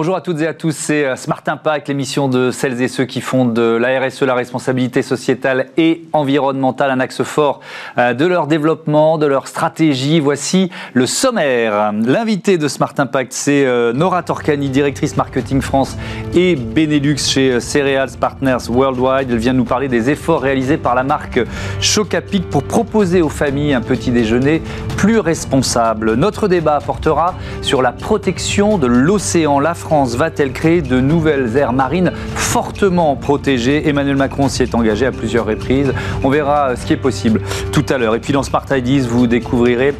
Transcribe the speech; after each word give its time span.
Bonjour 0.00 0.16
à 0.16 0.22
toutes 0.22 0.40
et 0.40 0.46
à 0.46 0.54
tous, 0.54 0.74
c'est 0.74 1.04
euh, 1.04 1.14
Smart 1.14 1.42
Impact, 1.46 1.88
l'émission 1.88 2.26
de 2.26 2.50
celles 2.50 2.80
et 2.80 2.88
ceux 2.88 3.04
qui 3.04 3.20
font 3.20 3.44
de 3.44 3.60
la 3.60 4.00
RSE, 4.00 4.22
la 4.22 4.32
responsabilité 4.32 5.02
sociétale 5.02 5.66
et 5.76 6.04
environnementale, 6.14 6.90
un 6.90 7.00
axe 7.00 7.22
fort 7.22 7.60
euh, 7.98 8.14
de 8.14 8.24
leur 8.24 8.46
développement, 8.46 9.18
de 9.18 9.26
leur 9.26 9.46
stratégie. 9.46 10.18
Voici 10.18 10.70
le 10.94 11.04
sommaire. 11.04 11.92
L'invité 11.92 12.56
de 12.56 12.66
Smart 12.66 12.94
Impact, 12.96 13.34
c'est 13.34 13.66
euh, 13.66 13.92
Nora 13.92 14.22
Torcani, 14.22 14.70
directrice 14.70 15.18
marketing 15.18 15.60
France 15.60 15.98
et 16.32 16.56
Benelux 16.56 17.18
chez 17.18 17.60
Cereals 17.60 18.16
Partners 18.18 18.70
Worldwide. 18.70 19.30
Elle 19.30 19.36
vient 19.36 19.52
nous 19.52 19.64
parler 19.64 19.88
des 19.88 20.08
efforts 20.08 20.40
réalisés 20.40 20.78
par 20.78 20.94
la 20.94 21.02
marque 21.02 21.40
Chocapic 21.82 22.48
pour 22.48 22.62
proposer 22.62 23.20
aux 23.20 23.28
familles 23.28 23.74
un 23.74 23.82
petit 23.82 24.12
déjeuner 24.12 24.62
plus 24.96 25.18
responsable. 25.18 26.14
Notre 26.14 26.48
débat 26.48 26.78
portera 26.80 27.34
sur 27.60 27.82
la 27.82 27.92
protection 27.92 28.78
de 28.78 28.86
l'océan. 28.86 29.60
La 29.60 29.74
France 29.74 29.89
France 29.90 30.14
va-t-elle 30.14 30.52
créer 30.52 30.82
de 30.82 31.00
nouvelles 31.00 31.56
aires 31.56 31.72
marines 31.72 32.12
fortement 32.36 33.16
protégées? 33.16 33.88
Emmanuel 33.88 34.14
Macron 34.14 34.48
s'y 34.48 34.62
est 34.62 34.72
engagé 34.76 35.04
à 35.04 35.10
plusieurs 35.10 35.46
reprises. 35.46 35.92
On 36.22 36.30
verra 36.30 36.76
ce 36.76 36.86
qui 36.86 36.92
est 36.92 36.96
possible 36.96 37.40
tout 37.72 37.84
à 37.88 37.98
l'heure. 37.98 38.14
Et 38.14 38.20
puis 38.20 38.32
dans 38.32 38.44
Smart 38.44 38.64
Ideas, 38.70 39.08
vous 39.08 39.26
découvrirez 39.26 39.92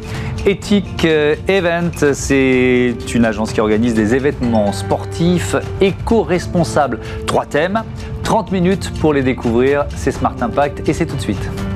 Ethic 0.45 1.03
euh, 1.03 1.35
Event. 1.49 2.13
C'est 2.13 2.95
une 3.13 3.25
agence 3.25 3.51
qui 3.51 3.59
organise 3.59 3.93
des 3.93 4.15
événements 4.15 4.71
sportifs 4.71 5.57
éco-responsables. 5.81 7.01
Trois 7.27 7.45
thèmes, 7.45 7.83
30 8.23 8.53
minutes 8.53 8.93
pour 9.01 9.13
les 9.13 9.23
découvrir. 9.23 9.87
C'est 9.97 10.11
Smart 10.11 10.35
Impact 10.39 10.87
et 10.87 10.93
c'est 10.93 11.05
tout 11.05 11.17
de 11.17 11.21
suite. 11.21 11.70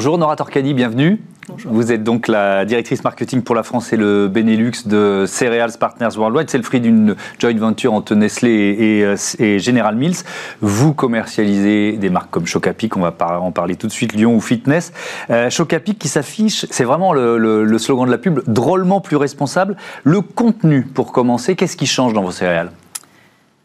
Bonjour 0.00 0.16
Nora 0.16 0.34
Torcani, 0.34 0.72
bienvenue. 0.72 1.20
Bonjour. 1.46 1.74
Vous 1.74 1.92
êtes 1.92 2.02
donc 2.02 2.26
la 2.26 2.64
directrice 2.64 3.04
marketing 3.04 3.42
pour 3.42 3.54
la 3.54 3.62
France 3.62 3.92
et 3.92 3.98
le 3.98 4.28
Benelux 4.28 4.72
de 4.86 5.26
Cereals 5.28 5.76
Partners 5.78 6.16
Worldwide. 6.16 6.48
C'est 6.48 6.56
le 6.56 6.64
fruit 6.64 6.80
d'une 6.80 7.16
joint 7.38 7.54
venture 7.54 7.92
entre 7.92 8.14
Nestlé 8.14 9.04
et, 9.38 9.58
General 9.58 9.94
Mills. 9.94 10.16
Vous 10.62 10.94
commercialisez 10.94 11.98
des 11.98 12.08
marques 12.08 12.30
comme 12.30 12.46
Chocapic, 12.46 12.96
on 12.96 13.00
va 13.02 13.14
en 13.42 13.52
parler 13.52 13.76
tout 13.76 13.88
de 13.88 13.92
suite, 13.92 14.14
Lyon 14.14 14.34
ou 14.34 14.40
Fitness. 14.40 14.94
Euh, 15.28 15.50
Chocapic 15.50 15.98
qui 15.98 16.08
s'affiche, 16.08 16.64
c'est 16.70 16.84
vraiment 16.84 17.12
le, 17.12 17.36
le 17.36 17.78
slogan 17.78 18.06
de 18.06 18.10
la 18.10 18.16
pub, 18.16 18.40
drôlement 18.46 19.02
plus 19.02 19.16
responsable. 19.16 19.76
Le 20.02 20.22
contenu, 20.22 20.80
pour 20.80 21.12
commencer, 21.12 21.56
qu'est-ce 21.56 21.76
qui 21.76 21.86
change 21.86 22.14
dans 22.14 22.22
vos 22.22 22.30
céréales? 22.30 22.70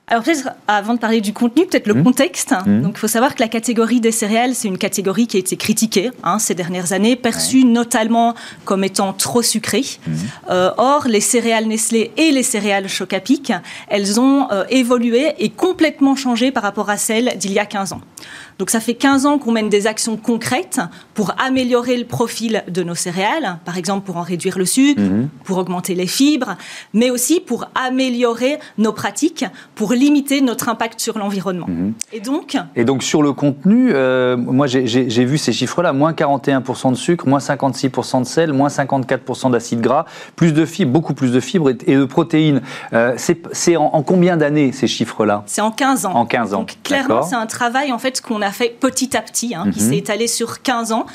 Alors 0.08 0.24
peut-être 0.24 0.50
avant 0.68 0.94
de 0.94 1.00
parler 1.00 1.20
du 1.20 1.34
contenu, 1.34 1.66
peut-être 1.66 1.88
le 1.88 1.96
mmh. 1.96 2.04
contexte. 2.04 2.54
Mmh. 2.66 2.82
Donc 2.82 2.94
il 2.96 3.00
faut 3.00 3.08
savoir 3.08 3.34
que 3.34 3.42
la 3.42 3.48
catégorie 3.48 4.00
des 4.00 4.12
céréales, 4.12 4.54
c'est 4.54 4.68
une 4.68 4.78
catégorie 4.78 5.26
qui 5.26 5.38
a 5.38 5.40
été 5.40 5.58
critiquée 5.58 6.12
hein, 6.24 6.38
ces 6.38 6.54
dernières 6.54 6.94
années, 6.94 7.16
perçue 7.16 7.66
notamment 7.66 8.36
comme 8.66 8.84
étant 8.84 9.14
trop 9.14 9.42
sucrée. 9.42 9.84
Mmh. 10.08 10.14
Euh, 10.52 10.72
or, 10.78 11.08
les 11.08 11.22
céréales 11.22 11.66
Nestlé 11.66 12.12
et 12.18 12.32
les 12.32 12.44
céréales 12.44 12.88
Chocapic, 12.88 13.52
elles 13.88 14.20
ont 14.20 14.48
euh, 14.52 14.66
évolué 14.70 15.34
et 15.40 15.50
complètement 15.50 16.16
changé 16.16 16.52
par 16.52 16.62
rapport 16.62 16.92
à 16.92 16.98
celles 16.98 17.36
d'il 17.38 17.52
y 17.52 17.60
a 17.60 17.66
15 17.66 17.94
ans. 17.94 18.02
Donc 18.60 18.70
ça 18.70 18.80
fait 18.80 18.94
15 18.94 19.26
ans 19.26 19.38
qu'on 19.38 19.52
mène 19.52 19.70
des 19.70 19.88
actions 19.88 20.18
concrètes 20.18 20.80
pour 21.14 21.34
améliorer 21.40 21.98
le 21.98 22.06
profil 22.06 22.64
de 22.70 22.84
nos 22.84 22.96
céréales, 22.96 23.58
par 23.66 23.78
exemple 23.78 24.06
pour 24.06 24.18
en 24.18 24.22
réduire 24.22 24.58
le 24.58 24.66
sucre, 24.66 25.02
pour 25.44 25.58
augmenter 25.58 25.96
les 25.96 26.08
fibres, 26.08 26.56
mais 26.94 27.10
aussi 27.10 27.40
pour 27.40 27.66
améliorer 27.76 28.60
nos 28.78 28.94
pratiques, 28.94 29.46
pour 29.76 29.94
limiter 29.94 30.42
notre 30.42 30.70
impact 30.70 31.00
sur 31.00 31.18
l'environnement. 31.18 31.68
Mhm. 31.68 31.94
Et 32.14 32.20
donc 32.20 32.58
Et 32.76 32.86
donc 32.86 33.04
sur 33.04 33.22
le 33.22 33.34
contenu, 33.34 33.92
euh, 33.94 34.38
moi 34.38 34.68
j'ai 34.68 35.26
vu 35.26 35.38
ces 35.38 35.52
chiffres-là, 35.52 35.92
moins 35.92 36.14
41% 36.14 36.92
de 36.92 36.96
sucre, 36.96 37.28
moins 37.28 37.40
56% 37.40 38.22
de 38.22 38.26
sel, 38.26 38.54
moins 38.54 38.70
54% 38.70 39.52
d'acide 39.52 39.82
gras, 39.82 40.06
plus 40.36 40.54
de 40.54 40.66
fibres, 40.66 40.92
beaucoup 40.92 41.14
plus 41.14 41.32
de 41.32 41.40
fibres 41.40 41.70
et, 41.70 41.96
de 41.96 42.06
protéines. 42.06 42.62
Euh, 42.94 43.16
c'est 43.52 43.76
en, 43.76 44.04
combien 44.04 44.38
d'années 44.38 44.72
ces 44.72 44.88
chiffres-là? 44.88 45.44
C'est 45.46 45.62
en 45.62 45.72
15 45.72 46.06
ans. 46.06 46.14
En 46.14 46.26
15 46.26 46.54
ans. 46.54 46.60
Donc 46.60 46.78
clairement 46.84 47.24
c'est 47.24 47.36
un 47.36 47.46
travail 47.46 47.92
en 47.92 48.00
fait 48.00 48.15
qu'on 48.22 48.42
a 48.42 48.52
fait 48.52 48.70
petit 48.70 49.16
à 49.16 49.22
petit, 49.22 49.56
hein, 49.56 49.66
qui 49.72 49.82
mhm. 49.82 49.90
s'est 49.90 49.98
étalé 49.98 50.28
sur 50.28 50.62
15 50.62 50.92
ans, 50.92 51.06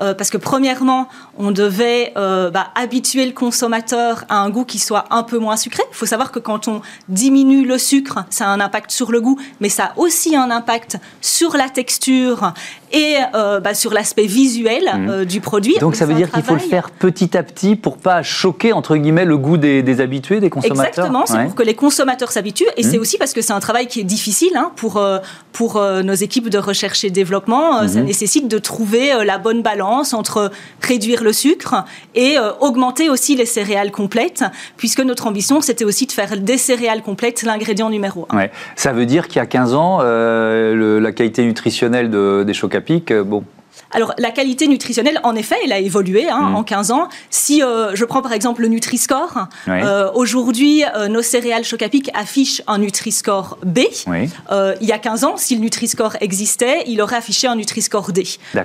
euh, 0.00 0.14
parce 0.14 0.30
que 0.30 0.38
premièrement 0.38 1.08
on 1.36 1.50
devait 1.50 2.12
bah, 2.16 2.68
habituer 2.74 3.24
le 3.24 3.32
consommateur 3.32 4.24
à 4.28 4.38
un 4.38 4.50
goût 4.50 4.64
qui 4.64 4.78
soit 4.78 5.04
un 5.10 5.22
peu 5.22 5.38
moins 5.38 5.56
sucré. 5.56 5.82
Il 5.90 5.96
faut 5.96 6.06
savoir 6.06 6.32
que 6.32 6.38
quand 6.38 6.68
on 6.68 6.80
diminue 7.08 7.64
le 7.64 7.78
sucre, 7.78 8.24
ça 8.30 8.46
a 8.46 8.48
un 8.48 8.60
impact 8.60 8.90
sur 8.90 9.12
le 9.12 9.20
goût, 9.20 9.38
mais 9.60 9.68
ça 9.68 9.84
a 9.84 9.98
aussi 9.98 10.36
un 10.36 10.50
impact 10.50 10.98
sur 11.20 11.56
la 11.56 11.68
texture 11.68 12.52
et 12.92 13.16
euh, 13.34 13.60
bah, 13.60 13.74
sur 13.74 13.92
l'aspect 13.92 14.26
visuel 14.26 14.84
mhm. 14.84 15.10
euh, 15.10 15.24
du 15.24 15.40
produit. 15.40 15.76
Donc 15.78 15.94
ça 15.94 16.06
veut 16.06 16.14
dire 16.14 16.30
qu'il 16.30 16.42
faut 16.42 16.54
le 16.54 16.60
faire 16.60 16.90
petit 16.90 17.36
à 17.36 17.42
petit 17.42 17.76
pour 17.76 17.98
pas 17.98 18.22
choquer 18.22 18.72
entre 18.72 18.96
guillemets 18.96 19.24
le 19.24 19.36
goût 19.36 19.56
des, 19.56 20.00
habitués, 20.00 20.40
des 20.40 20.50
consommateurs. 20.50 20.86
Exactement, 20.86 21.26
c'est 21.26 21.44
pour 21.44 21.54
que 21.54 21.62
les 21.62 21.74
consommateurs 21.74 22.32
s'habituent 22.32 22.68
et 22.76 22.82
c'est 22.82 22.96
mhm. 22.96 23.02
aussi 23.02 23.18
parce 23.18 23.32
que 23.32 23.42
c'est 23.42 23.52
un 23.52 23.60
travail 23.60 23.86
qui 23.86 24.00
est 24.00 24.04
difficile 24.04 24.56
hein, 24.56 24.72
pour 24.76 24.96
euh, 24.96 25.18
pour 25.52 25.80
nos 25.80 26.14
équipes 26.14 26.47
de 26.48 26.58
recherche 26.58 27.04
et 27.04 27.10
développement. 27.10 27.86
Ça 27.88 28.00
mhm. 28.00 28.06
nécessite 28.06 28.48
de 28.48 28.58
trouver 28.58 29.12
la 29.24 29.38
bonne 29.38 29.62
balance 29.62 30.12
entre 30.14 30.50
réduire 30.80 31.22
le 31.22 31.32
sucre 31.32 31.84
et 32.14 32.36
augmenter 32.60 33.08
aussi 33.08 33.36
les 33.36 33.46
céréales 33.46 33.90
complètes, 33.90 34.44
puisque 34.76 35.00
notre 35.00 35.26
ambition 35.26 35.60
c'était 35.60 35.84
aussi 35.84 36.06
de 36.06 36.12
faire 36.12 36.36
des 36.36 36.58
céréales 36.58 37.02
complètes 37.02 37.42
l'ingrédient 37.42 37.90
numéro 37.90 38.26
un. 38.30 38.36
Ouais. 38.36 38.50
Ça 38.76 38.92
veut 38.92 39.06
dire 39.06 39.28
qu'il 39.28 39.36
y 39.36 39.42
a 39.42 39.46
15 39.46 39.74
ans, 39.74 39.98
la 40.02 41.12
qualité 41.12 41.44
nutritionnelle 41.44 42.10
de, 42.10 42.44
des 42.46 42.54
chocolats 42.54 42.80
pique, 42.80 43.12
bon, 43.12 43.44
alors, 43.90 44.12
la 44.18 44.30
qualité 44.30 44.68
nutritionnelle, 44.68 45.18
en 45.22 45.34
effet, 45.34 45.56
elle 45.64 45.72
a 45.72 45.78
évolué 45.78 46.28
hein, 46.28 46.50
mm. 46.50 46.56
en 46.56 46.62
15 46.62 46.90
ans. 46.90 47.08
Si 47.30 47.62
euh, 47.62 47.94
je 47.94 48.04
prends 48.04 48.22
par 48.22 48.32
exemple 48.32 48.62
le 48.62 48.68
Nutri-Score, 48.68 49.48
euh, 49.68 50.10
aujourd'hui, 50.14 50.84
euh, 50.94 51.08
nos 51.08 51.22
céréales 51.22 51.64
Chocapic 51.64 52.10
affichent 52.14 52.62
un 52.66 52.78
Nutri-Score 52.78 53.58
B. 53.64 53.80
il 54.10 54.86
y 54.86 54.92
a 54.92 54.98
15 54.98 55.24
ans, 55.24 55.34
si 55.36 55.54
le 55.54 55.62
Nutri-Score 55.62 56.16
existait, 56.20 56.84
il 56.86 57.00
aurait 57.00 57.16
affiché 57.16 57.48
un 57.48 57.56
Nutri-Score 57.56 58.12
D. 58.12 58.24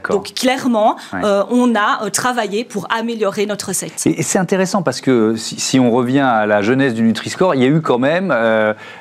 Donc, 0.09 0.33
clairement, 0.33 0.97
on 1.13 1.73
a 1.75 2.09
travaillé 2.09 2.63
pour 2.63 2.87
améliorer 2.93 3.45
notre 3.45 3.69
recette. 3.69 4.05
Et, 4.05 4.23
c'est 4.23 4.39
intéressant 4.39 4.81
parce 4.81 5.01
que 5.01 5.35
si, 5.35 5.79
on 5.79 5.91
revient 5.91 6.19
à 6.19 6.45
la 6.45 6.61
jeunesse 6.61 6.93
du 6.93 7.03
Nutri-Score, 7.03 7.55
il 7.55 7.61
y 7.61 7.65
a 7.65 7.67
eu 7.67 7.81
quand 7.81 7.99
même 7.99 8.29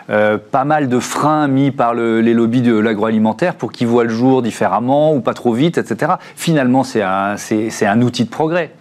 pas 0.09 0.65
mal 0.65 0.89
de 0.89 0.99
freins 1.01 1.49
mis 1.49 1.71
par 1.71 1.95
les 1.95 2.35
lobbies 2.35 2.63
de 2.63 2.77
l'agroalimentaire 2.77 3.55
pour 3.55 3.73
qu'ils 3.73 3.89
voient 3.89 4.05
le 4.05 4.11
jour 4.11 4.43
différemment 4.43 5.15
ou 5.15 5.21
pas 5.21 5.35
trop 5.35 5.53
vite, 5.53 5.79
etc. 5.79 6.12
Finalement, 6.37 6.85
c'est 6.85 7.03
un, 7.03 8.03
outil 8.03 8.25
de 8.25 8.31
progrès. 8.31 8.73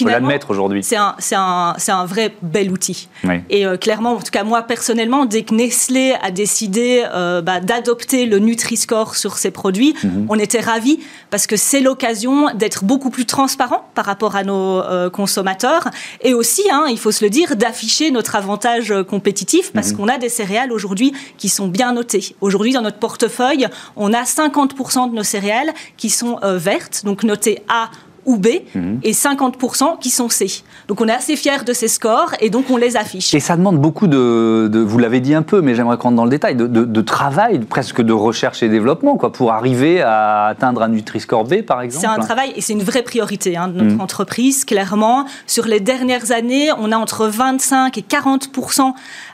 On 0.00 0.04
peut 0.04 0.10
l'admettre 0.10 0.50
aujourd'hui. 0.50 0.82
C'est 0.82 0.96
un, 0.96 1.16
un, 1.32 1.74
un, 1.88 2.04
vrai 2.06 2.34
bel 2.42 2.70
outil. 2.70 3.08
Et 3.50 3.66
euh, 3.66 3.76
clairement, 3.76 4.12
en 4.12 4.20
tout 4.20 4.30
cas 4.30 4.44
moi 4.44 4.62
personnellement, 4.62 5.24
dès 5.24 5.42
que 5.42 5.54
Nestlé 5.54 6.14
a 6.22 6.30
décidé 6.30 7.04
euh, 7.12 7.40
bah, 7.42 7.60
d'adopter 7.60 8.26
le 8.26 8.38
Nutri-Score 8.38 9.16
sur 9.16 9.38
ses 9.38 9.50
produits, 9.50 9.94
mhm. 10.02 10.26
on 10.28 10.38
était 10.38 10.60
ravis 10.60 10.98
parce 11.30 11.46
que 11.46 11.56
c'est 11.56 11.80
l'occasion 11.80 12.54
d'être 12.54 12.84
beaucoup 12.84 13.10
plus 13.10 13.26
transparent 13.26 13.88
par 13.94 14.04
rapport 14.04 14.36
à 14.36 14.44
nos 14.44 14.80
euh, 14.80 15.10
consommateurs 15.10 15.88
et 16.22 16.34
aussi, 16.34 16.62
hein, 16.70 16.86
il 16.90 16.98
faut 16.98 17.12
se 17.12 17.24
le 17.24 17.30
dire, 17.30 17.56
d'afficher 17.56 18.10
notre 18.10 18.36
avantage 18.36 18.92
compétitif 19.08 19.72
parce 19.72 19.92
mhm. 19.92 19.96
qu'on 19.96 20.08
a 20.08 20.18
des 20.18 20.28
céréales 20.28 20.72
aujourd'hui 20.72 21.12
qui 21.38 21.48
sont 21.48 21.68
bien 21.68 21.92
notées. 21.92 22.34
Aujourd'hui, 22.40 22.72
dans 22.72 22.82
notre 22.82 22.98
portefeuille, 22.98 23.66
on 23.96 24.12
a 24.12 24.22
50% 24.22 25.10
de 25.10 25.14
nos 25.14 25.22
céréales 25.22 25.72
qui 25.96 26.10
sont 26.10 26.38
vertes, 26.42 27.02
donc 27.04 27.22
notées 27.22 27.62
A 27.68 27.90
ou 28.26 28.36
B 28.36 28.48
mhm. 28.74 29.00
et 29.02 29.12
50% 29.12 29.98
qui 29.98 30.10
sont 30.10 30.28
C. 30.28 30.62
Donc 30.88 31.00
on 31.00 31.08
est 31.08 31.12
assez 31.12 31.36
fiers 31.36 31.64
de 31.64 31.72
ces 31.72 31.88
scores 31.88 32.32
et 32.40 32.50
donc 32.50 32.70
on 32.70 32.76
les 32.76 32.96
affiche. 32.96 33.34
Et 33.34 33.40
ça 33.40 33.56
demande 33.56 33.78
beaucoup 33.78 34.06
de, 34.06 34.70
vous 34.86 34.98
l'avez 34.98 35.20
dit 35.20 35.34
un 35.34 35.42
peu, 35.42 35.60
mais 35.60 35.74
j'aimerais 35.74 35.96
qu'on 35.96 36.08
rentre 36.08 36.16
dans 36.16 36.24
le 36.24 36.30
détail, 36.30 36.56
de, 36.56 37.00
travail, 37.00 37.60
presque 37.60 38.00
de 38.00 38.12
recherche 38.12 38.62
et 38.62 38.68
développement, 38.68 39.16
quoi, 39.16 39.32
pour 39.32 39.52
arriver 39.52 40.00
à 40.00 40.46
atteindre 40.46 40.82
un 40.82 40.88
Nutri-Score 40.88 41.44
B, 41.44 41.62
par 41.62 41.80
exemple. 41.80 42.06
C'est 42.06 42.20
un 42.20 42.24
travail 42.24 42.52
et 42.56 42.60
c'est 42.60 42.72
une 42.72 42.82
vraie 42.82 43.02
priorité 43.02 43.56
hein, 43.56 43.68
de 43.68 43.80
notre 43.80 43.96
mhm. 43.96 44.00
entreprise, 44.00 44.64
clairement. 44.64 45.26
Sur 45.46 45.66
les 45.66 45.80
dernières 45.80 46.32
années, 46.32 46.70
on 46.78 46.92
a 46.92 46.96
entre 46.96 47.26
25 47.26 47.98
et 47.98 48.02
40% 48.02 48.92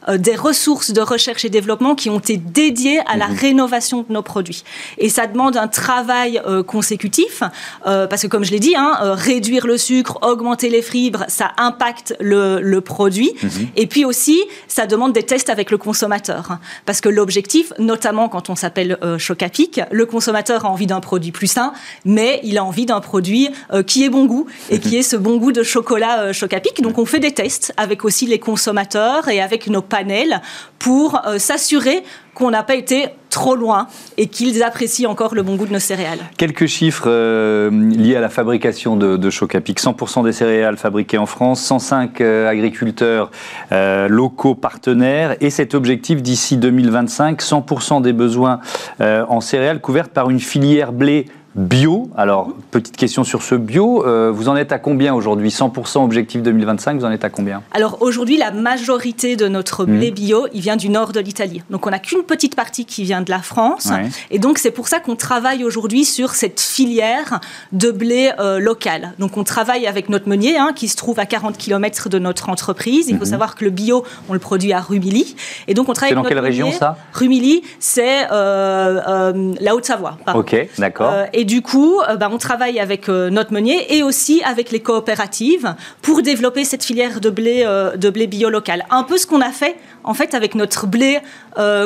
euh, 0.09 0.19
des 0.19 0.35
ressources 0.35 0.93
de 0.93 1.01
recherche 1.01 1.45
et 1.45 1.51
développement 1.51 1.95
qui 1.95 2.11
ont 2.11 2.19
été 2.19 2.37
dédiées 2.37 3.01
à 3.07 3.17
la 3.17 3.29
mhm. 3.29 3.37
rénovation 3.37 4.05
de 4.09 4.13
nos 4.13 4.23
produits. 4.23 4.65
Et 4.99 5.09
ça 5.09 5.27
demande 5.27 5.57
un 5.57 5.69
travail 5.69 6.41
euh, 6.47 6.63
consécutif, 6.63 7.43
euh, 7.87 8.07
parce 8.07 8.23
que 8.23 8.27
comme 8.27 8.45
je 8.45 8.51
l'ai 8.51 8.61
dit, 8.61 8.75
hein, 8.81 9.15
réduire 9.15 9.67
le 9.67 9.77
sucre, 9.77 10.19
augmenter 10.23 10.69
les 10.69 10.83
fibres, 10.83 11.25
ça 11.29 11.53
impacte 11.59 12.17
le, 12.21 12.81
produit. 12.81 13.33
Mhm. 13.43 13.51
Et 13.77 13.87
puis 13.87 14.05
aussi, 14.05 14.41
ça 14.67 14.87
demande 14.87 15.13
des 15.13 15.23
tests 15.23 15.51
avec 15.51 15.71
le 15.71 15.77
consommateur. 15.77 16.51
Hein. 16.51 16.61
parce 16.87 17.01
que 17.01 17.09
l'objectif, 17.09 17.73
notamment 17.79 18.29
quand 18.29 18.49
on 18.49 18.55
s'appelle 18.55 18.97
Chocapic, 19.19 19.81
le 19.91 20.07
consommateur 20.07 20.65
a 20.65 20.71
envie 20.71 20.87
d'un 20.87 21.01
produit 21.01 21.33
plus 21.33 21.47
sain, 21.47 21.73
mais 22.05 22.41
il 22.43 22.57
a 22.57 22.65
envie 22.65 22.87
d'un 22.87 23.01
produit 23.01 23.51
qui 23.87 24.05
ait 24.05 24.09
bon 24.09 24.25
goût 24.25 24.47
et 24.71 24.79
qui 24.79 24.97
ait 24.97 25.03
ce 25.03 25.17
bon 25.17 25.37
goût 25.37 25.53
de 25.53 25.63
chocolat 25.63 26.33
Chocapic. 26.33 26.81
Donc 26.81 26.99
on 26.99 27.05
fait 27.05 27.19
des 27.19 27.33
tests 27.33 27.73
avec 27.77 28.05
aussi 28.05 28.27
les 28.27 28.39
consommateurs 28.39 29.29
et 29.29 29.41
avec 29.41 29.67
nos 29.67 29.83
panel 29.83 30.41
pour 30.79 31.21
euh, 31.27 31.39
s'assurer 31.39 32.03
qu'on 32.35 32.51
n'a 32.51 32.63
pas 32.63 32.77
été 32.77 33.09
trop 33.31 33.55
loin 33.57 33.87
et 34.19 34.27
qu'ils 34.27 34.63
apprécient 34.63 35.11
encore 35.11 35.35
le 35.35 35.43
bon 35.43 35.57
goût 35.57 35.67
de 35.67 35.73
nos 35.73 35.79
céréales. 35.79 36.19
Quelques 36.37 36.67
chiffres 36.67 37.05
euh, 37.07 37.71
liés 37.71 38.17
à 38.17 38.21
la 38.21 38.29
fabrication 38.29 38.97
de, 38.97 39.31
Chocapic. 39.31 39.81
100% 39.81 40.25
des 40.25 40.33
céréales 40.33 40.77
fabriquées 40.77 41.17
en 41.17 41.27
France, 41.27 41.63
105 41.63 42.21
euh, 42.21 42.49
agriculteurs 42.49 43.31
euh, 43.73 44.09
locaux 44.09 44.55
partenaires 44.55 45.37
et 45.41 45.51
cet 45.51 45.75
objectif 45.75 46.21
d'ici 46.21 46.57
2025, 46.57 47.41
100% 47.41 48.03
des 48.03 48.13
besoins 48.13 48.61
en 49.01 49.41
céréales 49.41 49.81
couvertes 49.81 50.11
par 50.11 50.31
une 50.31 50.41
filière 50.41 50.93
blé 50.93 51.27
bio. 51.55 52.11
Alors, 52.17 52.53
petite 52.71 52.97
question 52.97 53.25
sur 53.25 53.43
ce 53.43 53.55
bio. 53.55 54.07
Euh, 54.07 54.31
vous 54.33 54.49
en 54.49 54.57
êtes 54.57 54.73
à 54.73 54.79
combien 54.79 55.15
aujourd'hui? 55.15 55.49
100% 55.49 56.05
objectif 56.05 56.43
2025, 56.43 56.99
vous 56.99 57.05
en 57.05 57.11
êtes 57.11 57.25
à 57.25 57.31
combien? 57.31 57.63
Alors, 57.73 57.99
aujourd'hui, 58.01 58.37
la 58.37 58.53
majorité 58.53 59.37
de 59.37 59.49
notre 59.49 59.85
hmm. 59.85 59.97
blé 59.97 60.11
bio, 60.11 60.47
il 60.53 60.61
vient 60.61 60.77
du 60.77 60.89
nord 60.89 61.13
de 61.13 61.21
l'Italie. 61.21 61.63
Donc, 61.71 61.87
on 61.87 61.91
n'a 61.91 61.99
qu'une 61.99 62.23
petite 62.23 62.55
partie 62.55 62.85
qui 62.85 63.03
vient 63.03 63.23
de 63.23 63.31
la 63.31 63.41
France. 63.41 63.89
Et 64.31 64.39
donc, 64.39 64.59
c'est 64.59 64.71
pour 64.71 64.89
ça 64.89 65.01
qu'on 65.01 65.17
travaille 65.17 65.65
aujourd'hui 65.65 66.05
sur 66.05 66.35
cette 66.35 66.61
filière 66.61 67.41
de 67.73 67.91
blé 67.91 68.31
euh, 68.39 68.61
local. 68.61 69.15
Donc, 69.19 69.37
on 69.37 69.45
travaille 69.45 69.87
avec 69.87 70.09
notre 70.09 70.29
meunier, 70.29 70.57
hein, 70.57 70.73
qui 70.75 70.89
se 70.89 70.97
trouve 70.97 71.19
à 71.19 71.27
40 71.27 71.59
km 71.59 72.09
de 72.09 72.19
notre 72.19 72.49
entreprise. 72.49 73.09
Il 73.09 73.19
faut 73.19 73.25
hmm. 73.25 73.27
savoir 73.27 73.55
que 73.57 73.65
le 73.65 73.71
bio, 73.71 74.05
on 74.29 74.35
le 74.35 74.39
produit 74.39 74.73
à 74.73 74.81
Rumilly. 74.81 75.35
Et 75.67 75.75
donc, 75.75 75.89
on 75.89 75.95
travaille 75.95 76.15
dans 76.15 76.23
quelle 76.23 76.39
région, 76.39 76.71
ça? 76.71 76.97
Rumilly, 77.13 77.63
c'est 77.81 78.29
euh, 78.31 79.53
la 79.61 79.75
Haute-Savoie. 79.75 80.17
Ok, 80.35 80.69
d'accord. 80.79 81.13
Et 81.33 81.40
du 81.45 81.63
coup, 81.63 82.01
euh, 82.01 82.17
bah, 82.17 82.29
on 82.31 82.39
travaille 82.39 82.81
avec 82.81 83.09
euh, 83.09 83.31
notre 83.31 83.53
meunier 83.53 83.97
et 83.97 84.03
aussi 84.03 84.43
avec 84.43 84.71
les 84.71 84.81
coopératives 84.81 85.75
pour 86.03 86.23
développer 86.23 86.65
cette 86.65 86.85
filière 86.85 87.21
de 87.21 87.31
blé, 87.31 87.63
euh, 87.65 87.97
de 87.97 88.11
blé 88.11 88.27
bio 88.27 88.51
local. 88.51 88.85
Un 88.91 89.05
peu 89.05 89.17
ce 89.17 89.27
qu'on 89.27 89.41
a 89.41 89.51
fait 89.51 89.77
en 90.05 90.15
fait 90.15 90.35
avec 90.35 90.55
notre 90.55 90.87
blé 90.87 91.21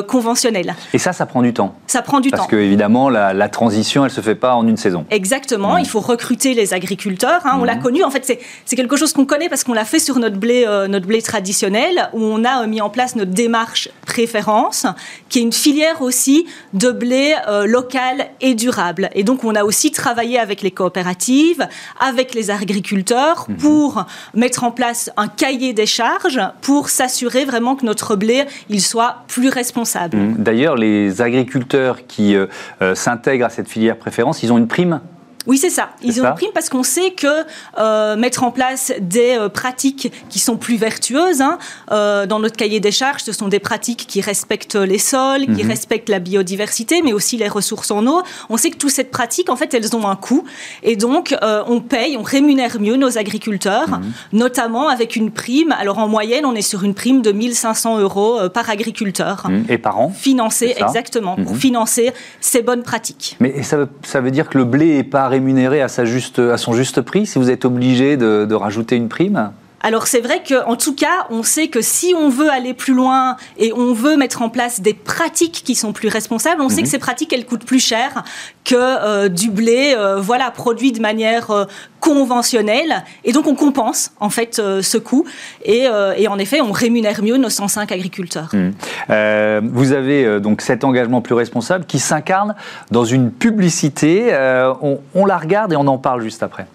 conventionnel. 0.07 0.75
Et 0.93 0.97
ça, 0.97 1.11
ça 1.11 1.25
prend 1.25 1.41
du 1.41 1.53
temps. 1.53 1.75
Ça 1.87 2.01
prend 2.01 2.19
du 2.19 2.31
temps. 2.31 2.37
Parce 2.37 2.49
que 2.49 2.55
évidemment, 2.55 3.09
la, 3.09 3.49
transition, 3.49 4.05
elle 4.05 4.11
se 4.11 4.21
fait 4.21 4.35
pas 4.35 4.55
en 4.55 4.67
une 4.67 4.77
saison. 4.77 5.05
Exactement. 5.09 5.75
Mm. 5.75 5.79
Il 5.79 5.87
faut 5.87 5.99
recruter 5.99 6.53
les 6.53 6.73
agriculteurs. 6.73 7.41
Hein. 7.45 7.57
On 7.59 7.63
l'a 7.63 7.75
mm. 7.75 7.81
connu. 7.81 8.03
En 8.03 8.09
fait, 8.09 8.39
c'est 8.65 8.75
quelque 8.75 8.95
chose 8.95 9.11
qu'on 9.13 9.25
connaît 9.25 9.49
parce 9.49 9.63
qu'on 9.63 9.73
l'a 9.73 9.85
fait 9.85 9.99
sur 9.99 10.19
notre 10.19 10.37
blé, 10.37 10.65
notre 10.87 11.07
blé 11.07 11.21
traditionnel, 11.21 12.09
où 12.13 12.21
on 12.21 12.43
a 12.45 12.65
mis 12.67 12.81
en 12.81 12.89
place 12.89 13.15
notre 13.15 13.31
démarche 13.31 13.89
préférence, 14.05 14.85
qui 15.29 15.39
est 15.39 15.41
une 15.41 15.53
filière 15.53 16.01
aussi 16.01 16.45
de 16.73 16.91
blé 16.91 17.35
local 17.65 18.27
et 18.41 18.55
durable. 18.55 19.09
Et 19.13 19.23
donc, 19.23 19.43
on 19.43 19.55
a 19.55 19.63
aussi 19.63 19.91
travaillé 19.91 20.39
avec 20.39 20.61
les 20.61 20.71
coopératives, 20.71 21.67
avec 21.99 22.33
les 22.33 22.51
agriculteurs 22.51 23.45
mhm. 23.49 23.57
pour 23.57 24.05
mettre 24.33 24.63
en 24.63 24.71
place 24.71 25.11
un 25.17 25.27
cahier 25.27 25.73
des 25.73 25.85
charges 25.85 26.41
pour 26.61 26.89
s'assurer 26.89 27.45
vraiment 27.45 27.75
que 27.75 27.85
notre 27.85 28.04
blé 28.13 28.45
il 28.69 28.81
soit 28.81 29.23
plus 29.27 29.49
responsable. 29.49 30.17
D'ailleurs, 30.37 30.75
les 30.75 31.21
agriculteurs 31.21 32.05
qui 32.07 32.35
euh, 32.35 32.45
euh, 32.81 32.93
s'intègrent 32.93 33.45
à 33.45 33.49
cette 33.49 33.67
filière 33.67 33.97
préférence, 33.97 34.43
ils 34.43 34.53
ont 34.53 34.57
une 34.57 34.67
prime 34.67 35.01
oui, 35.47 35.57
c'est 35.57 35.69
ça. 35.69 35.89
Ils 36.01 36.21
ont 36.21 36.25
une 36.25 36.33
prime 36.33 36.51
parce 36.53 36.69
qu'on 36.69 36.83
sait 36.83 37.11
que 37.11 37.45
euh, 37.77 38.15
mettre 38.15 38.43
en 38.43 38.51
place 38.51 38.91
des 38.99 39.35
euh, 39.37 39.49
pratiques 39.49 40.11
qui 40.29 40.39
sont 40.39 40.57
plus 40.57 40.75
vertueuses, 40.75 41.41
hein, 41.41 41.59
euh, 41.91 42.25
dans 42.25 42.39
notre 42.39 42.55
cahier 42.55 42.79
des 42.79 42.91
charges, 42.91 43.21
ce 43.21 43.31
sont 43.31 43.47
des 43.47 43.59
pratiques 43.59 44.05
qui 44.07 44.21
respectent 44.21 44.75
les 44.75 44.97
sols, 44.97 45.45
qui 45.45 45.63
mhm. 45.63 45.69
respectent 45.69 46.09
la 46.09 46.19
biodiversité, 46.19 47.01
mais 47.03 47.13
aussi 47.13 47.37
les 47.37 47.47
ressources 47.47 47.91
en 47.91 48.05
eau. 48.07 48.21
On 48.49 48.57
sait 48.57 48.71
que 48.71 48.77
toutes 48.77 48.91
ces 48.91 49.03
pratiques, 49.03 49.49
en 49.49 49.55
fait, 49.55 49.73
elles 49.73 49.95
ont 49.95 50.07
un 50.07 50.15
coût. 50.15 50.45
Et 50.83 50.95
donc, 50.95 51.35
on 51.41 51.81
paye, 51.81 52.17
on 52.17 52.23
rémunère 52.23 52.79
mieux 52.79 52.95
nos 52.95 53.17
agriculteurs, 53.17 53.89
mhm. 53.89 54.11
notamment 54.33 54.89
avec 54.89 55.15
une 55.15 55.31
prime. 55.31 55.73
Alors, 55.77 55.99
en 55.99 56.07
moyenne, 56.07 56.45
on 56.45 56.55
est 56.55 56.61
sur 56.61 56.83
une 56.83 56.93
prime 56.93 57.21
de 57.21 57.31
1500 57.31 57.99
euros 57.99 58.49
par 58.49 58.69
agriculteur. 58.69 59.47
Mhm. 59.49 59.65
Et 59.69 59.77
par 59.77 59.99
an 59.99 60.09
Financé, 60.09 60.73
exactement, 60.77 61.35
pour 61.35 61.55
financer 61.57 62.13
ces 62.39 62.61
bonnes 62.61 62.83
pratiques. 62.83 63.37
Mais 63.39 63.63
ça 63.63 63.77
veut, 63.77 63.89
ça 64.03 64.21
veut 64.21 64.31
dire 64.31 64.49
que 64.49 64.57
le 64.57 64.65
blé 64.65 64.97
est 64.97 65.03
pas 65.03 65.27
rémunéré 65.35 65.81
à, 65.81 65.87
son 65.87 66.73
juste 66.73 67.01
prix 67.01 67.25
si 67.25 67.37
vous 67.39 67.49
êtes 67.49 67.65
obligé 67.65 68.17
de 68.17 68.53
rajouter 68.53 68.95
une 68.95 69.09
prime? 69.09 69.51
Alors 69.85 70.07
c'est 70.07 70.19
vrai 70.19 70.41
qu'en 70.41 70.75
tout 70.75 70.95
cas, 70.95 71.27
on 71.29 71.43
sait 71.43 71.67
que 71.67 71.79
si 71.79 72.15
on 72.17 72.27
veut 72.27 72.49
aller 72.49 72.73
plus 72.73 72.95
loin 72.95 73.37
et 73.59 73.71
on 73.71 73.93
veut 73.93 74.17
mettre 74.17 74.41
en 74.41 74.49
place 74.49 74.81
des 74.81 74.95
pratiques 74.95 75.61
qui 75.63 75.75
sont 75.75 75.93
plus 75.93 76.07
responsables, 76.07 76.59
on 76.59 76.69
sait 76.69 76.77
que 76.77 76.87
mhm. 76.87 76.91
ces 76.91 76.97
pratiques, 76.97 77.31
elles 77.33 77.45
coûtent 77.45 77.67
plus 77.67 77.85
cher 77.85 78.23
que 78.63 78.73
euh, 78.75 79.29
du 79.29 79.51
blé 79.51 79.93
euh, 79.95 80.19
voilà, 80.19 80.49
produit 80.49 80.91
de 80.91 80.99
manière 80.99 81.51
euh, 81.51 81.65
conventionnelle. 81.99 83.03
Et 83.25 83.31
donc 83.31 83.45
on 83.45 83.53
compense 83.53 84.11
en 84.19 84.31
fait 84.31 84.55
ce 84.55 84.97
coût. 84.97 85.23
Et, 85.63 85.87
en 85.87 86.39
effet, 86.39 86.61
on 86.61 86.71
rémunère 86.71 87.21
mieux 87.21 87.37
nos 87.37 87.49
105 87.49 87.91
agriculteurs. 87.91 88.49
Mhm. 88.53 89.69
vous 89.71 89.91
avez 89.91 90.39
donc 90.39 90.61
cet 90.61 90.83
engagement 90.83 91.21
plus 91.21 91.35
responsable 91.35 91.85
qui 91.85 91.99
s'incarne 91.99 92.55
dans 92.89 93.05
une 93.05 93.29
publicité. 93.29 94.35
on 94.81 95.25
la 95.27 95.37
regarde 95.37 95.73
et 95.73 95.75
on 95.75 95.85
en 95.85 95.99
parle 95.99 96.23
juste 96.23 96.41
après. 96.41 96.65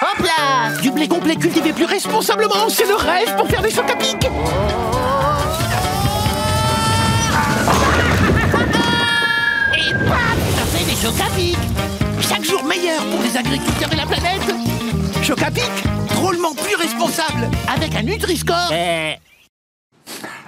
Hop 0.00 0.24
là 0.24 0.80
Du 0.80 0.90
blé 0.92 1.08
complet 1.08 1.34
cultivé 1.34 1.72
plus 1.72 1.84
responsablement, 1.84 2.68
c'est 2.68 2.86
le 2.86 2.94
rêve 2.94 3.34
pour 3.36 3.48
faire 3.48 3.62
des 3.62 3.70
chocs 3.70 3.90
à 3.90 3.96
pic. 3.96 4.24
Et 9.74 9.92
bam 9.92 10.38
Ça 10.56 10.64
fait 10.66 10.84
des 10.84 10.96
chocs 10.96 11.20
à 11.20 11.30
pic. 11.34 11.58
Chaque 12.28 12.44
jour 12.44 12.62
meilleur 12.64 13.02
pour 13.06 13.22
les 13.22 13.36
agriculteurs 13.36 13.92
et 13.92 13.96
la 13.96 14.06
planète. 14.06 14.54
Choc 15.22 15.42
à 15.42 15.50
pic 15.50 15.70
Drôlement 16.14 16.54
plus 16.54 16.76
responsable. 16.76 17.48
Avec 17.74 17.96
un 17.96 18.02
Nutri-Score. 18.02 18.70
Eh, 18.72 19.16